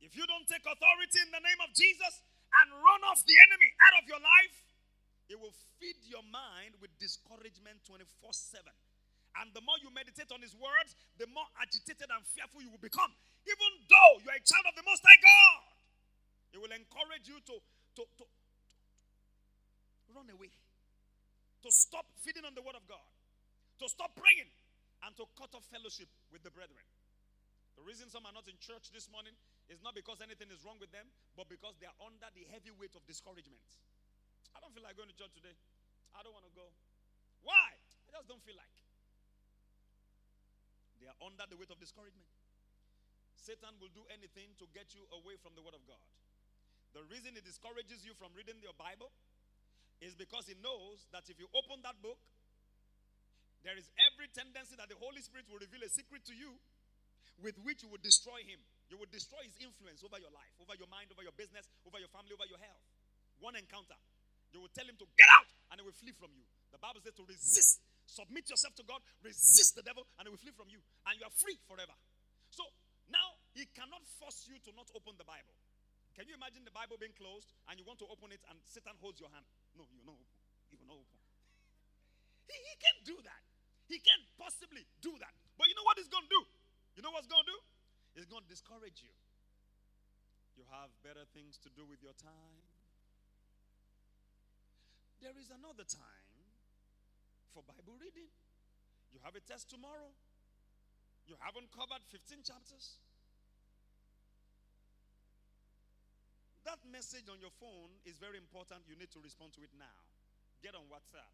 [0.01, 2.25] If you don't take authority in the name of Jesus
[2.57, 4.57] and run off the enemy out of your life,
[5.29, 8.65] it will feed your mind with discouragement 24 7.
[9.39, 12.83] And the more you meditate on his words, the more agitated and fearful you will
[12.83, 13.13] become.
[13.47, 15.63] Even though you are a child of the Most High God,
[16.51, 17.55] it will encourage you to,
[17.95, 20.51] to, to, to run away,
[21.63, 23.07] to stop feeding on the word of God,
[23.79, 24.51] to stop praying,
[25.07, 26.83] and to cut off fellowship with the brethren.
[27.79, 29.33] The reason some are not in church this morning
[29.71, 31.07] is not because anything is wrong with them,
[31.39, 33.63] but because they are under the heavy weight of discouragement.
[34.51, 35.55] I don't feel like going to church today.
[36.11, 36.67] I don't want to go.
[37.47, 37.71] Why?
[38.11, 38.75] I just don't feel like.
[40.99, 42.27] They are under the weight of discouragement.
[43.39, 46.03] Satan will do anything to get you away from the Word of God.
[46.91, 49.09] The reason he discourages you from reading your Bible
[50.03, 52.19] is because he knows that if you open that book,
[53.63, 56.59] there is every tendency that the Holy Spirit will reveal a secret to you
[57.39, 58.59] with which you will destroy him.
[58.91, 61.95] You will destroy his influence over your life, over your mind, over your business, over
[61.95, 62.83] your family, over your health.
[63.39, 63.95] One encounter.
[64.51, 66.43] You will tell him to get out and he will flee from you.
[66.75, 67.79] The Bible says to resist.
[68.03, 70.83] Submit yourself to God, resist the devil, and he will flee from you.
[71.07, 71.95] And you are free forever.
[72.51, 72.67] So
[73.07, 75.55] now he cannot force you to not open the Bible.
[76.11, 78.99] Can you imagine the Bible being closed and you want to open it and Satan
[78.99, 79.47] holds your hand?
[79.79, 80.35] No, you will not open.
[80.67, 81.19] You will not open.
[82.51, 83.43] He, he can't do that.
[83.87, 85.31] He can't possibly do that.
[85.55, 86.43] But you know what he's going to do?
[86.99, 87.59] You know what's going to do?
[88.15, 89.13] It's going to discourage you.
[90.59, 92.59] You have better things to do with your time.
[95.23, 96.35] There is another time
[97.55, 98.27] for Bible reading.
[99.13, 100.11] You have a test tomorrow.
[101.29, 102.99] You haven't covered 15 chapters.
[106.65, 108.85] That message on your phone is very important.
[108.89, 109.97] You need to respond to it now.
[110.61, 111.33] Get on WhatsApp.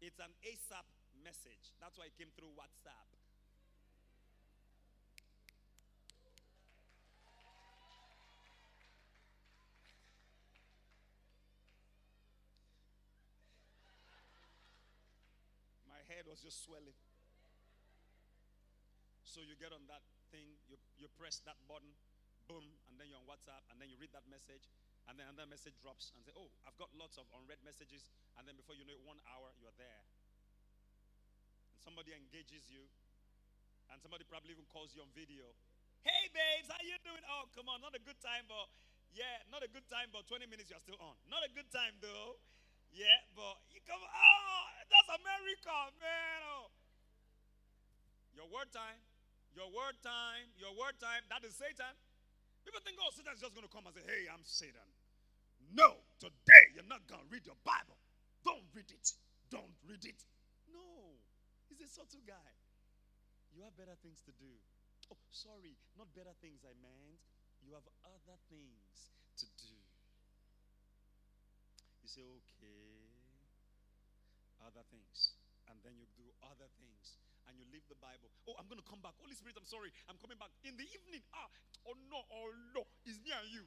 [0.00, 0.88] It's an ASAP
[1.20, 1.76] message.
[1.80, 3.19] That's why it came through WhatsApp.
[16.40, 16.96] Was just swelling.
[19.28, 20.00] So you get on that
[20.32, 21.92] thing, you, you press that button,
[22.48, 24.64] boom, and then you're on WhatsApp, and then you read that message,
[25.04, 28.08] and then another message drops and say, Oh, I've got lots of unread messages,
[28.40, 30.02] and then before you know it, one hour, you're there.
[31.76, 32.88] And somebody engages you,
[33.92, 35.44] and somebody probably even calls you on video.
[36.00, 37.20] Hey babes, how you doing?
[37.28, 38.64] Oh, come on, not a good time, but
[39.12, 41.20] yeah, not a good time, but 20 minutes you're still on.
[41.28, 42.40] Not a good time though.
[42.90, 46.40] Yeah, but you come, oh, that's America, man.
[46.50, 46.70] Oh.
[48.34, 48.98] Your word time,
[49.54, 51.94] your word time, your word time, that is Satan.
[52.64, 54.88] People think, oh, Satan's just going to come and say, hey, I'm Satan.
[55.74, 57.98] No, today you're not going to read your Bible.
[58.42, 59.12] Don't read it.
[59.52, 60.20] Don't read it.
[60.72, 61.20] No,
[61.68, 62.50] he's a subtle guy.
[63.52, 64.50] You have better things to do.
[65.12, 67.20] Oh, sorry, not better things I meant.
[67.60, 69.12] You have other things
[69.42, 69.59] to do.
[72.10, 72.90] Say, okay,
[74.66, 75.38] other things.
[75.70, 77.22] And then you do other things.
[77.46, 78.30] And you leave the Bible.
[78.50, 79.14] Oh, I'm going to come back.
[79.22, 79.94] Holy Spirit, I'm sorry.
[80.10, 80.50] I'm coming back.
[80.66, 81.46] In the evening, ah,
[81.86, 83.62] oh no, oh no, it's near you.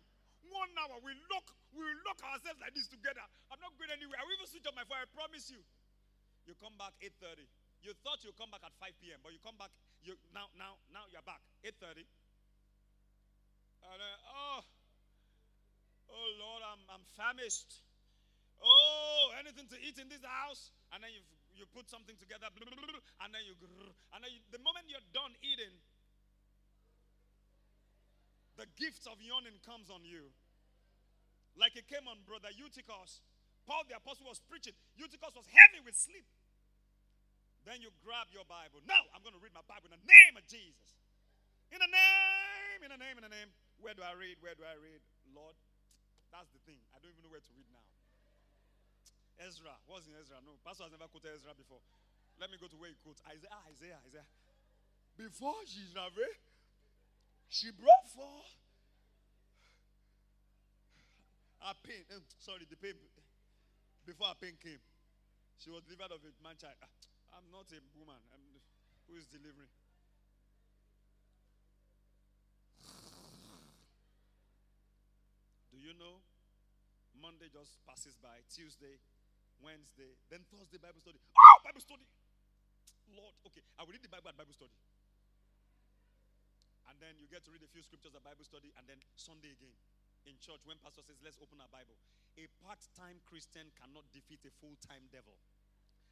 [0.51, 3.23] One hour, we lock, we lock ourselves like this together.
[3.47, 4.19] I'm not going anywhere.
[4.19, 5.63] I will even switch off my phone, I promise you.
[6.43, 7.47] You come back 8:30.
[7.83, 9.71] You thought you'd come back at 5 p.m., but you come back,
[10.03, 11.39] you now, now, now you're back.
[11.63, 12.03] 8:30.
[13.83, 14.63] And then, oh,
[16.11, 17.83] oh Lord, I'm I'm famished.
[18.61, 20.71] Oh, anything to eat in this house?
[20.93, 21.23] And then you
[21.53, 23.53] you put something together, and then you
[24.13, 25.73] and then you, the moment you're done eating,
[28.57, 30.33] the gift of yawning comes on you.
[31.53, 33.21] Like it came on brother Eutychus.
[33.69, 34.73] Paul the apostle was preaching.
[34.97, 36.25] Eutychus was heavy with sleep.
[37.63, 38.83] Then you grab your Bible.
[38.83, 40.97] Now I'm going to read my Bible in the name of Jesus.
[41.71, 43.49] In the name, in the name, in the name.
[43.79, 44.37] Where do I read?
[44.43, 44.99] Where do I read?
[45.31, 45.55] Lord,
[46.29, 46.81] that's the thing.
[46.91, 47.85] I don't even know where to read now.
[49.41, 49.73] Ezra.
[49.87, 50.37] What's in Ezra?
[50.45, 51.81] No, Pastor has never quoted Ezra before.
[52.39, 53.53] Let me go to where he quotes Isaiah.
[53.53, 54.27] Ah, Isaiah, Isaiah.
[55.17, 56.25] Before she's Nave,
[57.49, 58.57] she brought forth
[61.61, 62.03] her pain.
[62.13, 62.97] Um, sorry, the pain.
[64.05, 64.81] Before her pain came,
[65.61, 66.75] she was delivered of a man child.
[66.81, 66.89] Ah,
[67.37, 68.19] I'm not a woman.
[68.33, 68.41] I'm,
[69.07, 69.71] who is delivering?
[75.71, 76.21] Do you know?
[77.23, 78.43] Monday just passes by.
[78.51, 78.99] Tuesday,
[79.63, 81.17] Wednesday, then Thursday Bible study.
[81.17, 82.05] Oh, Bible study.
[83.15, 84.75] Lord, okay, I will read the Bible at Bible study.
[86.91, 89.55] And then you get to read a few scriptures at Bible study, and then Sunday
[89.55, 89.73] again
[90.27, 91.95] in church when pastor says, Let's open our Bible.
[92.35, 95.35] A part time Christian cannot defeat a full time devil.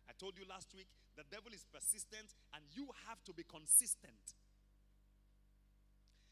[0.07, 0.87] I told you last week
[1.19, 4.23] the devil is persistent, and you have to be consistent.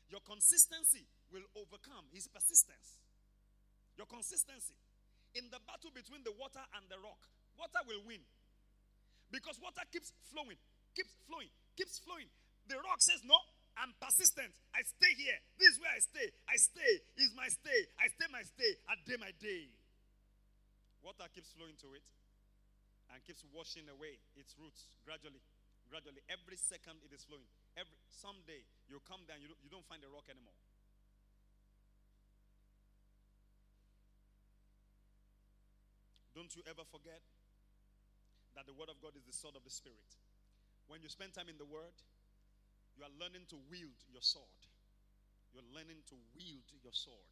[0.08, 2.98] Your consistency will overcome his persistence.
[4.00, 4.79] Your consistency.
[5.38, 7.22] In the battle between the water and the rock,
[7.58, 8.22] water will win.
[9.30, 10.58] Because water keeps flowing,
[10.98, 12.26] keeps flowing, keeps flowing.
[12.66, 13.38] The rock says, No,
[13.78, 14.50] I'm persistent.
[14.76, 15.40] I stay here.
[15.56, 16.28] This is where I stay.
[16.50, 16.94] I stay.
[17.22, 17.82] Is my stay.
[17.96, 18.72] I stay my stay.
[18.90, 19.72] I day my day.
[21.00, 22.04] Water keeps flowing to it
[23.14, 25.40] and keeps washing away its roots gradually.
[25.88, 26.22] Gradually.
[26.28, 27.48] Every second it is flowing.
[27.80, 30.58] Every someday you come down, you you don't find a rock anymore.
[36.40, 37.20] Don't you ever forget
[38.56, 40.08] that the Word of God is the sword of the Spirit.
[40.88, 41.92] When you spend time in the Word,
[42.96, 44.56] you are learning to wield your sword.
[45.52, 47.28] You're learning to wield your sword.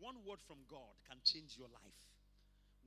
[0.00, 2.00] One word from God can change your life.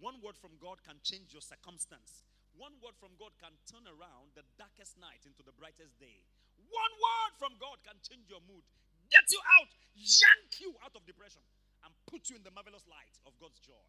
[0.02, 2.26] One word from God can change your circumstance.
[2.58, 6.26] One word from God can turn around the darkest night into the brightest day.
[6.58, 8.66] One word from God can change your mood,
[9.14, 11.46] get you out, yank you out of depression,
[11.86, 13.86] and put you in the marvelous light of God's joy.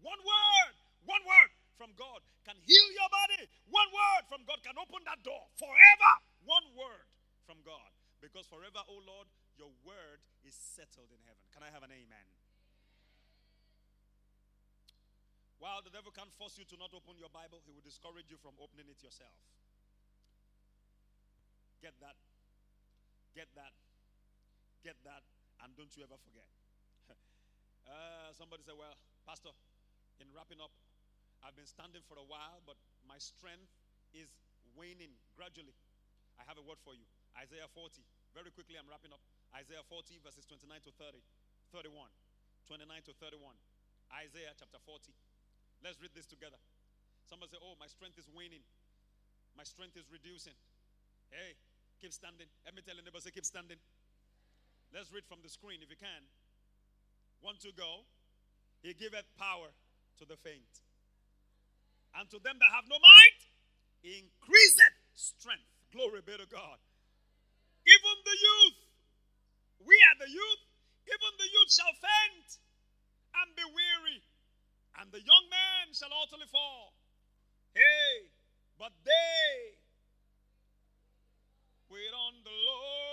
[0.00, 3.48] One word one word from God can heal your body.
[3.66, 6.12] One word from God can open that door forever.
[6.46, 7.06] One word
[7.42, 7.90] from God.
[8.22, 9.26] Because forever, oh Lord,
[9.58, 11.42] your word is settled in heaven.
[11.50, 12.28] Can I have an amen?
[15.58, 18.38] While the devil can't force you to not open your Bible, he will discourage you
[18.38, 19.34] from opening it yourself.
[21.78, 22.18] Get that.
[23.34, 23.74] Get that.
[24.82, 25.22] Get that.
[25.62, 26.46] And don't you ever forget.
[27.90, 29.54] uh, somebody said, Well, Pastor,
[30.18, 30.74] in wrapping up,
[31.42, 33.70] I've been standing for a while, but my strength
[34.14, 34.30] is
[34.78, 35.74] waning gradually.
[36.38, 37.04] I have a word for you.
[37.34, 38.00] Isaiah 40.
[38.32, 39.20] Very quickly, I'm wrapping up.
[39.52, 41.20] Isaiah 40, verses 29 to 30,
[41.74, 42.08] 31.
[42.64, 43.58] 29 to 31.
[44.22, 45.12] Isaiah chapter 40.
[45.82, 46.60] Let's read this together.
[47.26, 48.62] Somebody say, Oh, my strength is waning.
[49.58, 50.56] My strength is reducing.
[51.28, 51.58] Hey,
[52.00, 52.48] keep standing.
[52.64, 53.80] Let me tell your neighbor, say, keep standing.
[54.92, 56.24] Let's read from the screen if you can.
[57.40, 58.04] One to go.
[58.84, 59.72] He giveth power
[60.20, 60.84] to the faint.
[62.18, 63.40] And to them that have no might,
[64.04, 65.68] increaseth strength.
[65.92, 66.78] Glory be to God.
[67.84, 68.80] Even the youth,
[69.82, 70.62] we are the youth,
[71.08, 72.62] even the youth shall faint
[73.42, 74.20] and be weary,
[75.00, 76.94] and the young men shall utterly fall.
[77.74, 78.28] Hey,
[78.78, 79.80] but they
[81.88, 83.11] wait on the Lord,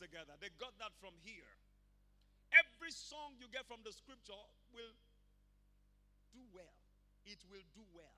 [0.00, 0.32] together.
[0.40, 1.52] They got that from here.
[2.50, 4.40] Every song you get from the scripture
[4.72, 4.96] will
[6.32, 6.74] do well.
[7.28, 8.16] It will do well.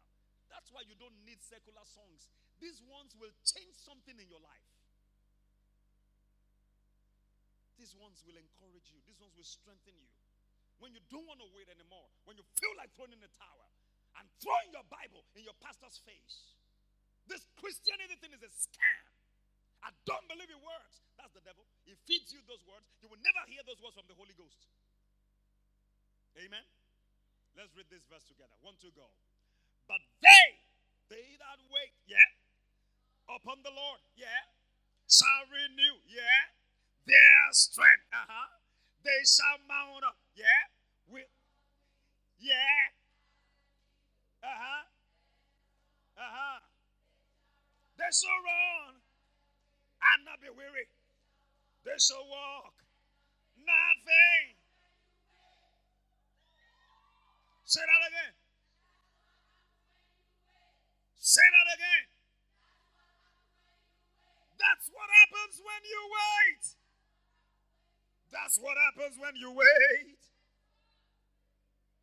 [0.48, 2.30] That's why you don't need secular songs.
[2.62, 4.70] These ones will change something in your life.
[7.76, 9.02] These ones will encourage you.
[9.02, 10.12] These ones will strengthen you.
[10.78, 13.70] When you don't want to wait anymore, when you feel like throwing in the towel
[14.18, 16.54] and throwing your Bible in your pastor's face.
[17.26, 19.11] This Christianity thing is a scam.
[19.82, 21.02] I don't believe it works.
[21.18, 21.66] That's the devil.
[21.82, 22.86] He feeds you those words.
[23.02, 24.70] You will never hear those words from the Holy Ghost.
[26.38, 26.62] Amen.
[27.58, 28.54] Let's read this verse together.
[28.62, 29.04] One, two, go.
[29.90, 30.46] But they,
[31.10, 32.24] they that wait, yeah,
[33.28, 34.48] upon the Lord, yeah,
[35.04, 36.54] shall renew, yeah,
[37.04, 38.08] their strength.
[38.14, 38.48] Uh huh.
[39.04, 40.70] They shall mount up, yeah,
[41.10, 41.28] with,
[42.40, 42.94] yeah.
[44.40, 44.82] Uh huh.
[46.16, 46.58] Uh huh.
[47.98, 49.01] They shall run
[50.02, 50.86] and not be weary.
[51.86, 52.74] They shall walk,
[53.62, 54.58] not faint.
[57.64, 58.34] Say that again.
[61.16, 62.06] Say that again.
[64.58, 66.64] That's what happens when you wait.
[68.30, 70.20] That's what happens when you wait.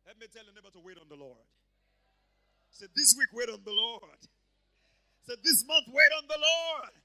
[0.06, 1.46] Let me tell you neighbor to wait on the Lord.
[2.70, 4.20] Say this week, wait on the Lord.
[5.26, 6.99] Say this month, wait on the Lord.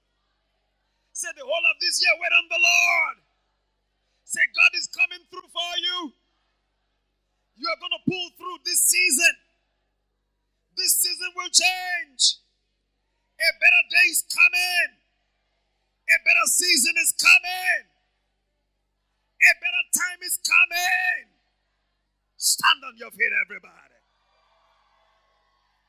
[1.16, 3.18] Say the whole of this year, wait on the Lord.
[4.28, 6.12] Say God is coming through for you.
[7.56, 9.32] You are going to pull through this season.
[10.76, 12.44] This season will change.
[13.40, 15.00] A better day is coming.
[16.12, 17.80] A better season is coming.
[19.40, 21.32] A better time is coming.
[22.36, 24.04] Stand on your feet, everybody.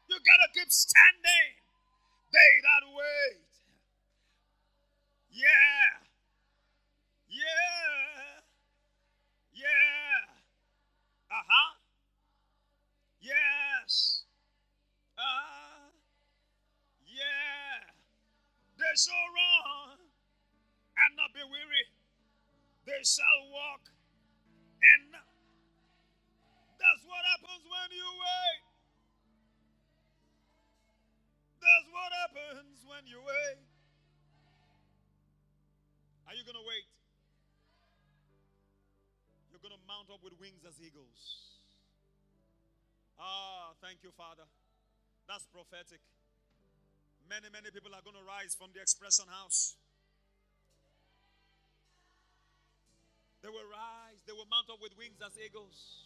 [0.06, 1.50] You got to keep standing.
[2.30, 3.45] They that wait.
[5.36, 6.05] Yeah.
[40.40, 41.56] Wings as eagles.
[43.18, 44.44] Ah, thank you, Father.
[45.28, 46.00] That's prophetic.
[47.28, 49.74] Many, many people are going to rise from the expression house.
[53.42, 56.05] They will rise, they will mount up with wings as eagles.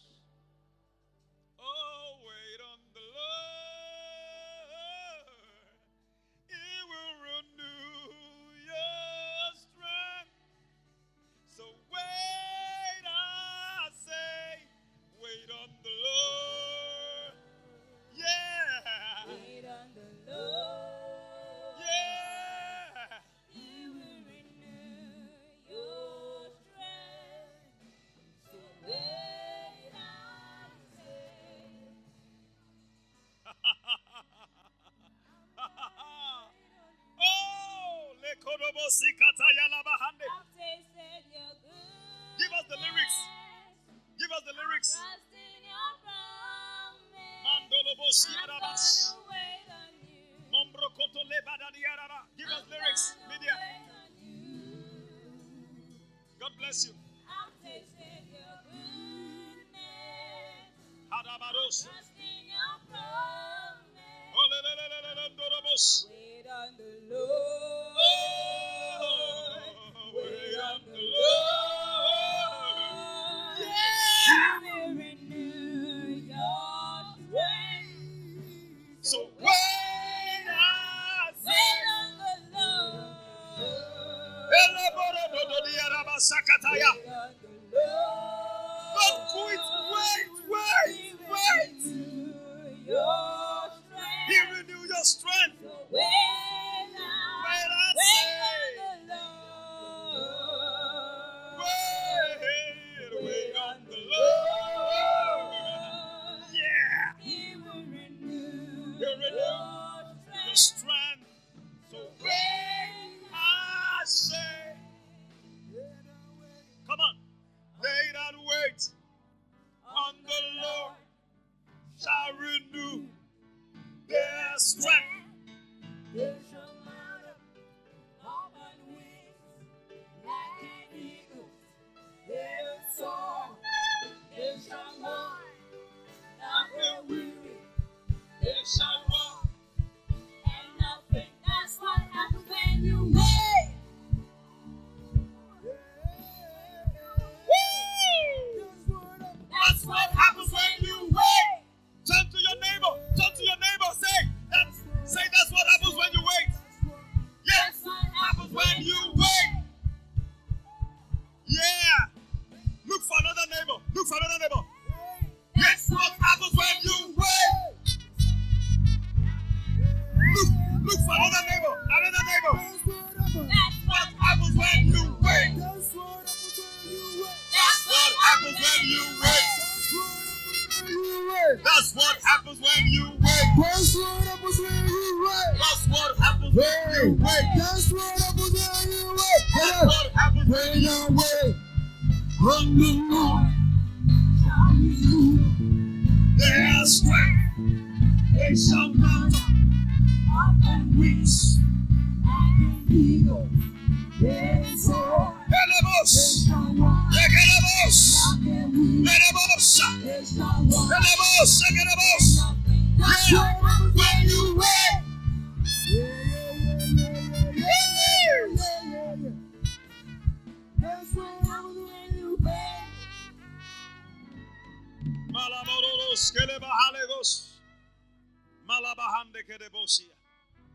[38.99, 39.20] Give
[87.11, 87.40] Don't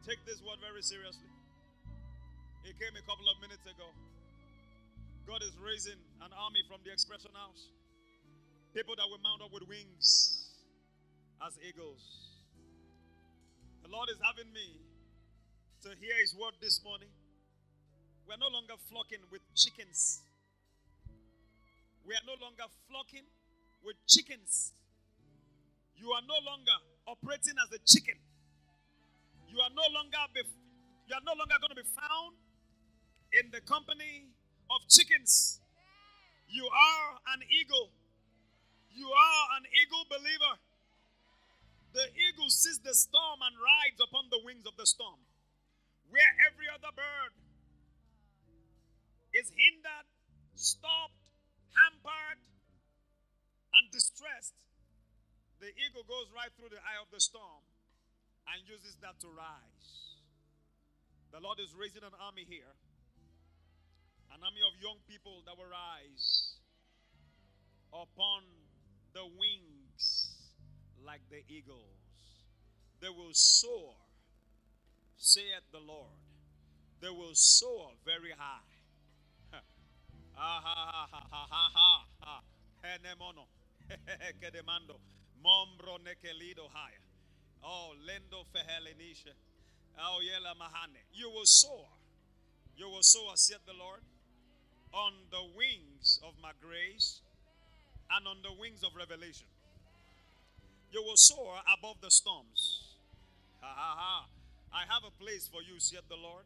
[0.09, 1.29] Take this word very seriously.
[2.65, 3.85] It came a couple of minutes ago.
[5.29, 7.69] God is raising an army from the expression house.
[8.73, 10.49] People that will mount up with wings
[11.45, 12.01] as eagles.
[13.85, 14.81] The Lord is having me
[15.85, 17.13] to hear His word this morning.
[18.25, 20.25] We're no longer flocking with chickens.
[22.09, 23.29] We are no longer flocking
[23.87, 24.75] with chickens.
[25.95, 26.75] You are no longer
[27.07, 28.19] operating as a chicken.
[29.47, 30.43] You are no longer be,
[31.07, 32.35] you are no longer going to be found
[33.31, 34.27] in the company
[34.75, 35.63] of chickens.
[36.51, 37.09] You are
[37.39, 37.95] an eagle.
[38.91, 40.55] You are an eagle believer.
[41.95, 45.23] The eagle sees the storm and rides upon the wings of the storm.
[46.11, 47.33] Where every other bird
[49.33, 50.07] is hindered,
[50.55, 51.23] stopped,
[51.73, 52.43] hampered,
[53.77, 54.57] and distressed,
[55.61, 57.65] the eagle goes right through the eye of the storm
[58.49, 60.21] and uses that to rise.
[61.33, 62.77] The Lord is raising an army here
[64.37, 66.61] an army of young people that will rise
[67.89, 68.43] upon
[69.15, 70.37] the wings
[71.01, 71.97] like the eagles.
[73.01, 73.95] They will soar,
[75.17, 76.21] saith the Lord.
[77.01, 78.73] They will soar very high.
[80.39, 82.41] Ah ha ha ha ha ha ha ha.
[84.41, 84.41] Enemono.
[84.41, 85.01] Kedemando.
[85.43, 86.99] Mombro nekelido high.
[87.63, 89.33] Oh, lendo fehelenisha.
[89.99, 91.01] Oh, yela mahane.
[91.13, 91.87] You will soar.
[92.77, 94.01] You will soar, saith the Lord,
[94.93, 97.21] on the wings of my grace
[98.11, 99.47] and on the wings of revelation.
[100.93, 102.95] You will soar above the storms.
[103.61, 104.27] Ha ha ha.
[104.73, 106.45] I have a place for you, said the Lord.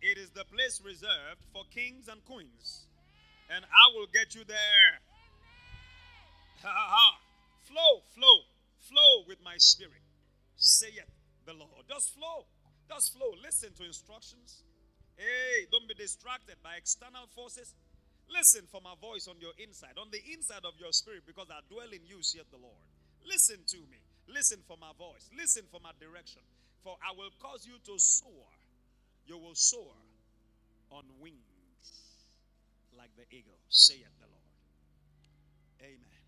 [0.00, 2.86] It is the place reserved for kings and queens.
[3.50, 5.00] And I will get you there.
[6.62, 7.18] Ha ha ha.
[7.62, 8.38] Flow, flow,
[8.78, 10.02] flow with my spirit.
[10.56, 11.10] Saith
[11.46, 11.86] the Lord.
[11.88, 12.46] Just flow.
[12.88, 13.34] Just flow.
[13.42, 14.62] Listen to instructions.
[15.16, 17.74] Hey, don't be distracted by external forces.
[18.30, 21.60] Listen for my voice on your inside, on the inside of your spirit, because I
[21.68, 22.80] dwell in you, saith the Lord.
[23.26, 24.00] Listen to me.
[24.28, 25.28] Listen for my voice.
[25.36, 26.40] Listen for my direction.
[26.82, 28.48] For I will cause you to soar.
[29.26, 29.94] You will soar
[30.90, 31.38] on wings
[32.96, 34.48] like the eagle, saith the Lord.
[35.80, 35.98] Amen.
[35.98, 36.21] Amen.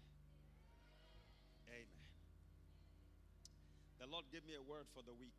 [4.04, 5.32] The Lord gave me a word for the week.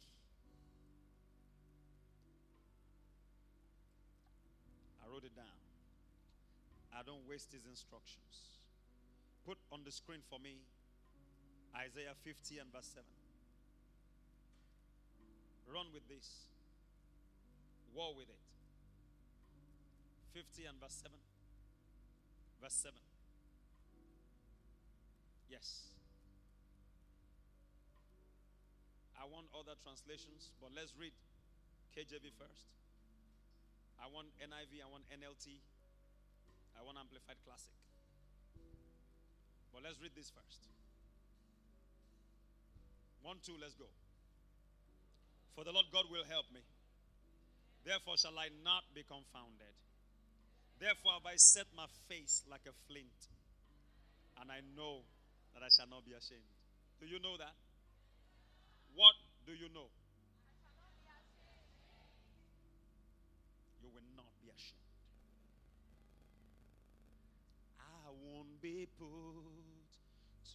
[4.98, 5.54] I wrote it down.
[6.90, 8.58] I don't waste his instructions.
[9.46, 10.66] Put on the screen for me
[11.78, 13.06] Isaiah 50 and verse 7.
[15.70, 16.50] Run with this.
[17.94, 18.42] War with it.
[20.34, 21.14] 50 and verse 7.
[22.64, 22.98] Verse 7.
[25.52, 25.95] Yes.
[29.26, 31.10] I want other translations, but let's read
[31.98, 32.70] KJV first.
[33.98, 35.50] I want NIV, I want NLT,
[36.78, 37.74] I want Amplified Classic.
[39.74, 40.70] But let's read this first.
[43.26, 43.90] One, two, let's go.
[45.58, 46.62] For the Lord God will help me.
[47.82, 49.74] Therefore shall I not be confounded.
[50.78, 53.34] Therefore have I set my face like a flint,
[54.38, 55.02] and I know
[55.58, 56.46] that I shall not be ashamed.
[57.02, 57.58] Do you know that?
[58.96, 59.16] What
[59.46, 59.92] do you know?
[63.84, 64.88] You will not be ashamed.
[67.76, 69.92] I won't be put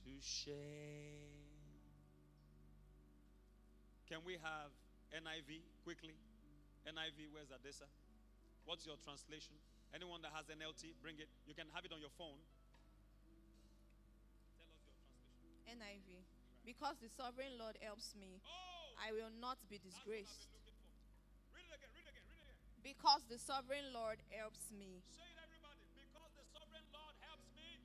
[0.00, 1.50] to shame.
[4.08, 4.72] Can we have
[5.12, 6.16] NIV quickly?
[6.88, 7.86] NIV, where's Adessa?
[8.64, 9.54] What's your translation?
[9.92, 11.28] Anyone that has NLT, bring it.
[11.46, 12.40] You can have it on your phone.
[15.68, 16.19] NIV.
[16.64, 20.40] Because the sovereign Lord helps me, Oh, I will not be that's what I've disgraced.
[20.52, 21.56] been looking for.
[21.56, 22.80] Read it again, read it again, read it again.
[22.84, 25.82] Because the sovereign Lord helps me, Say it, everybody.
[25.96, 27.80] Because the sovereign Lord helps me,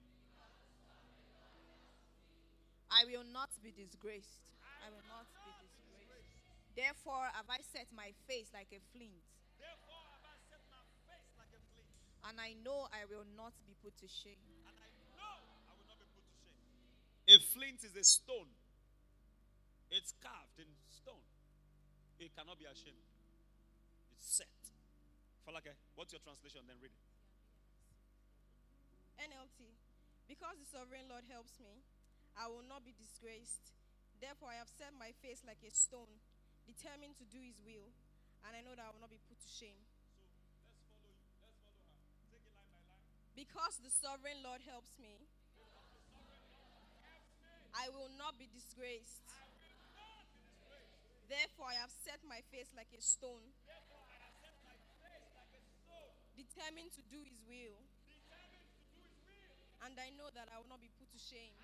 [2.91, 4.43] I will not be disgraced.
[4.83, 6.31] I will not be disgraced.
[6.75, 9.23] Therefore have I set my face like a flint,
[9.59, 11.91] therefore have I set my face like a flint.
[12.27, 14.39] and I know I will not be put to shame.
[14.67, 15.39] And I know
[15.71, 16.59] I will not be put to shame.
[17.31, 18.51] A flint is a stone.
[19.91, 21.25] It's carved in stone.
[22.19, 23.05] It cannot be ashamed.
[24.11, 24.49] It's set.
[25.45, 26.65] Falake, what's your translation?
[26.65, 27.05] Then read it.
[29.29, 29.77] NLT.
[30.25, 31.85] Because the sovereign Lord helps me,
[32.33, 33.71] I will not be disgraced.
[34.17, 36.19] Therefore, I have set my face like a stone,
[36.65, 37.93] determined to do his will,
[38.43, 39.85] and I know that I will not be put to shame.
[40.17, 41.13] So let's follow you.
[41.13, 42.01] Let's follow her.
[42.33, 43.05] Take it line by line.
[43.37, 45.29] Because the sovereign Lord helps me,
[47.75, 49.27] I will not be disgraced.
[51.25, 53.49] Therefore, I have set my face like a stone,
[56.37, 57.81] determined to do his will,
[59.85, 61.57] and I know that I will not be put to shame.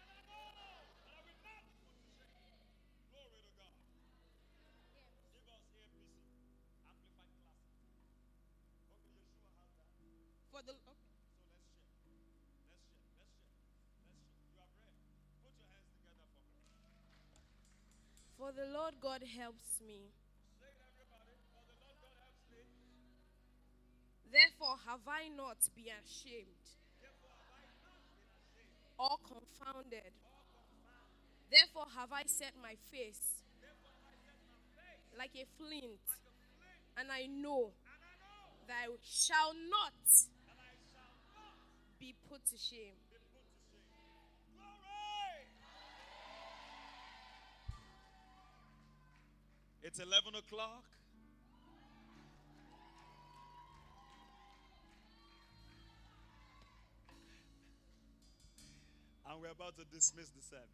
[10.52, 11.01] Glory to
[18.52, 20.12] For the Lord God helps me.
[20.60, 21.40] Say everybody.
[21.56, 22.68] For the Lord God helps me.
[24.28, 26.68] Therefore have I not been ashamed
[29.00, 30.12] or confounded.
[31.48, 33.40] Therefore have I set my face
[35.18, 36.04] like a flint,
[36.98, 37.72] and I know
[38.68, 39.96] that I shall not
[42.02, 43.00] be put to shame.
[49.84, 50.84] It's 11 o'clock.
[59.30, 60.66] And we're about to dismiss the service.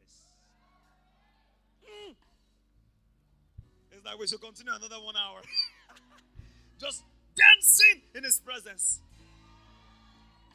[1.85, 2.15] Mm.
[3.91, 5.41] It's like we should continue another one hour.
[6.79, 7.03] Just
[7.35, 8.99] dancing in His presence.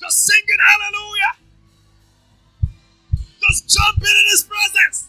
[0.02, 1.34] Just singing hallelujah.
[3.40, 5.06] Just jumping in his presence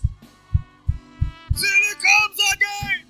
[1.49, 3.02] till he comes again.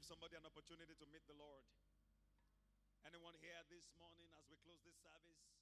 [0.00, 1.60] Give somebody an opportunity to meet the Lord.
[3.04, 5.59] Anyone here this morning as we close this service?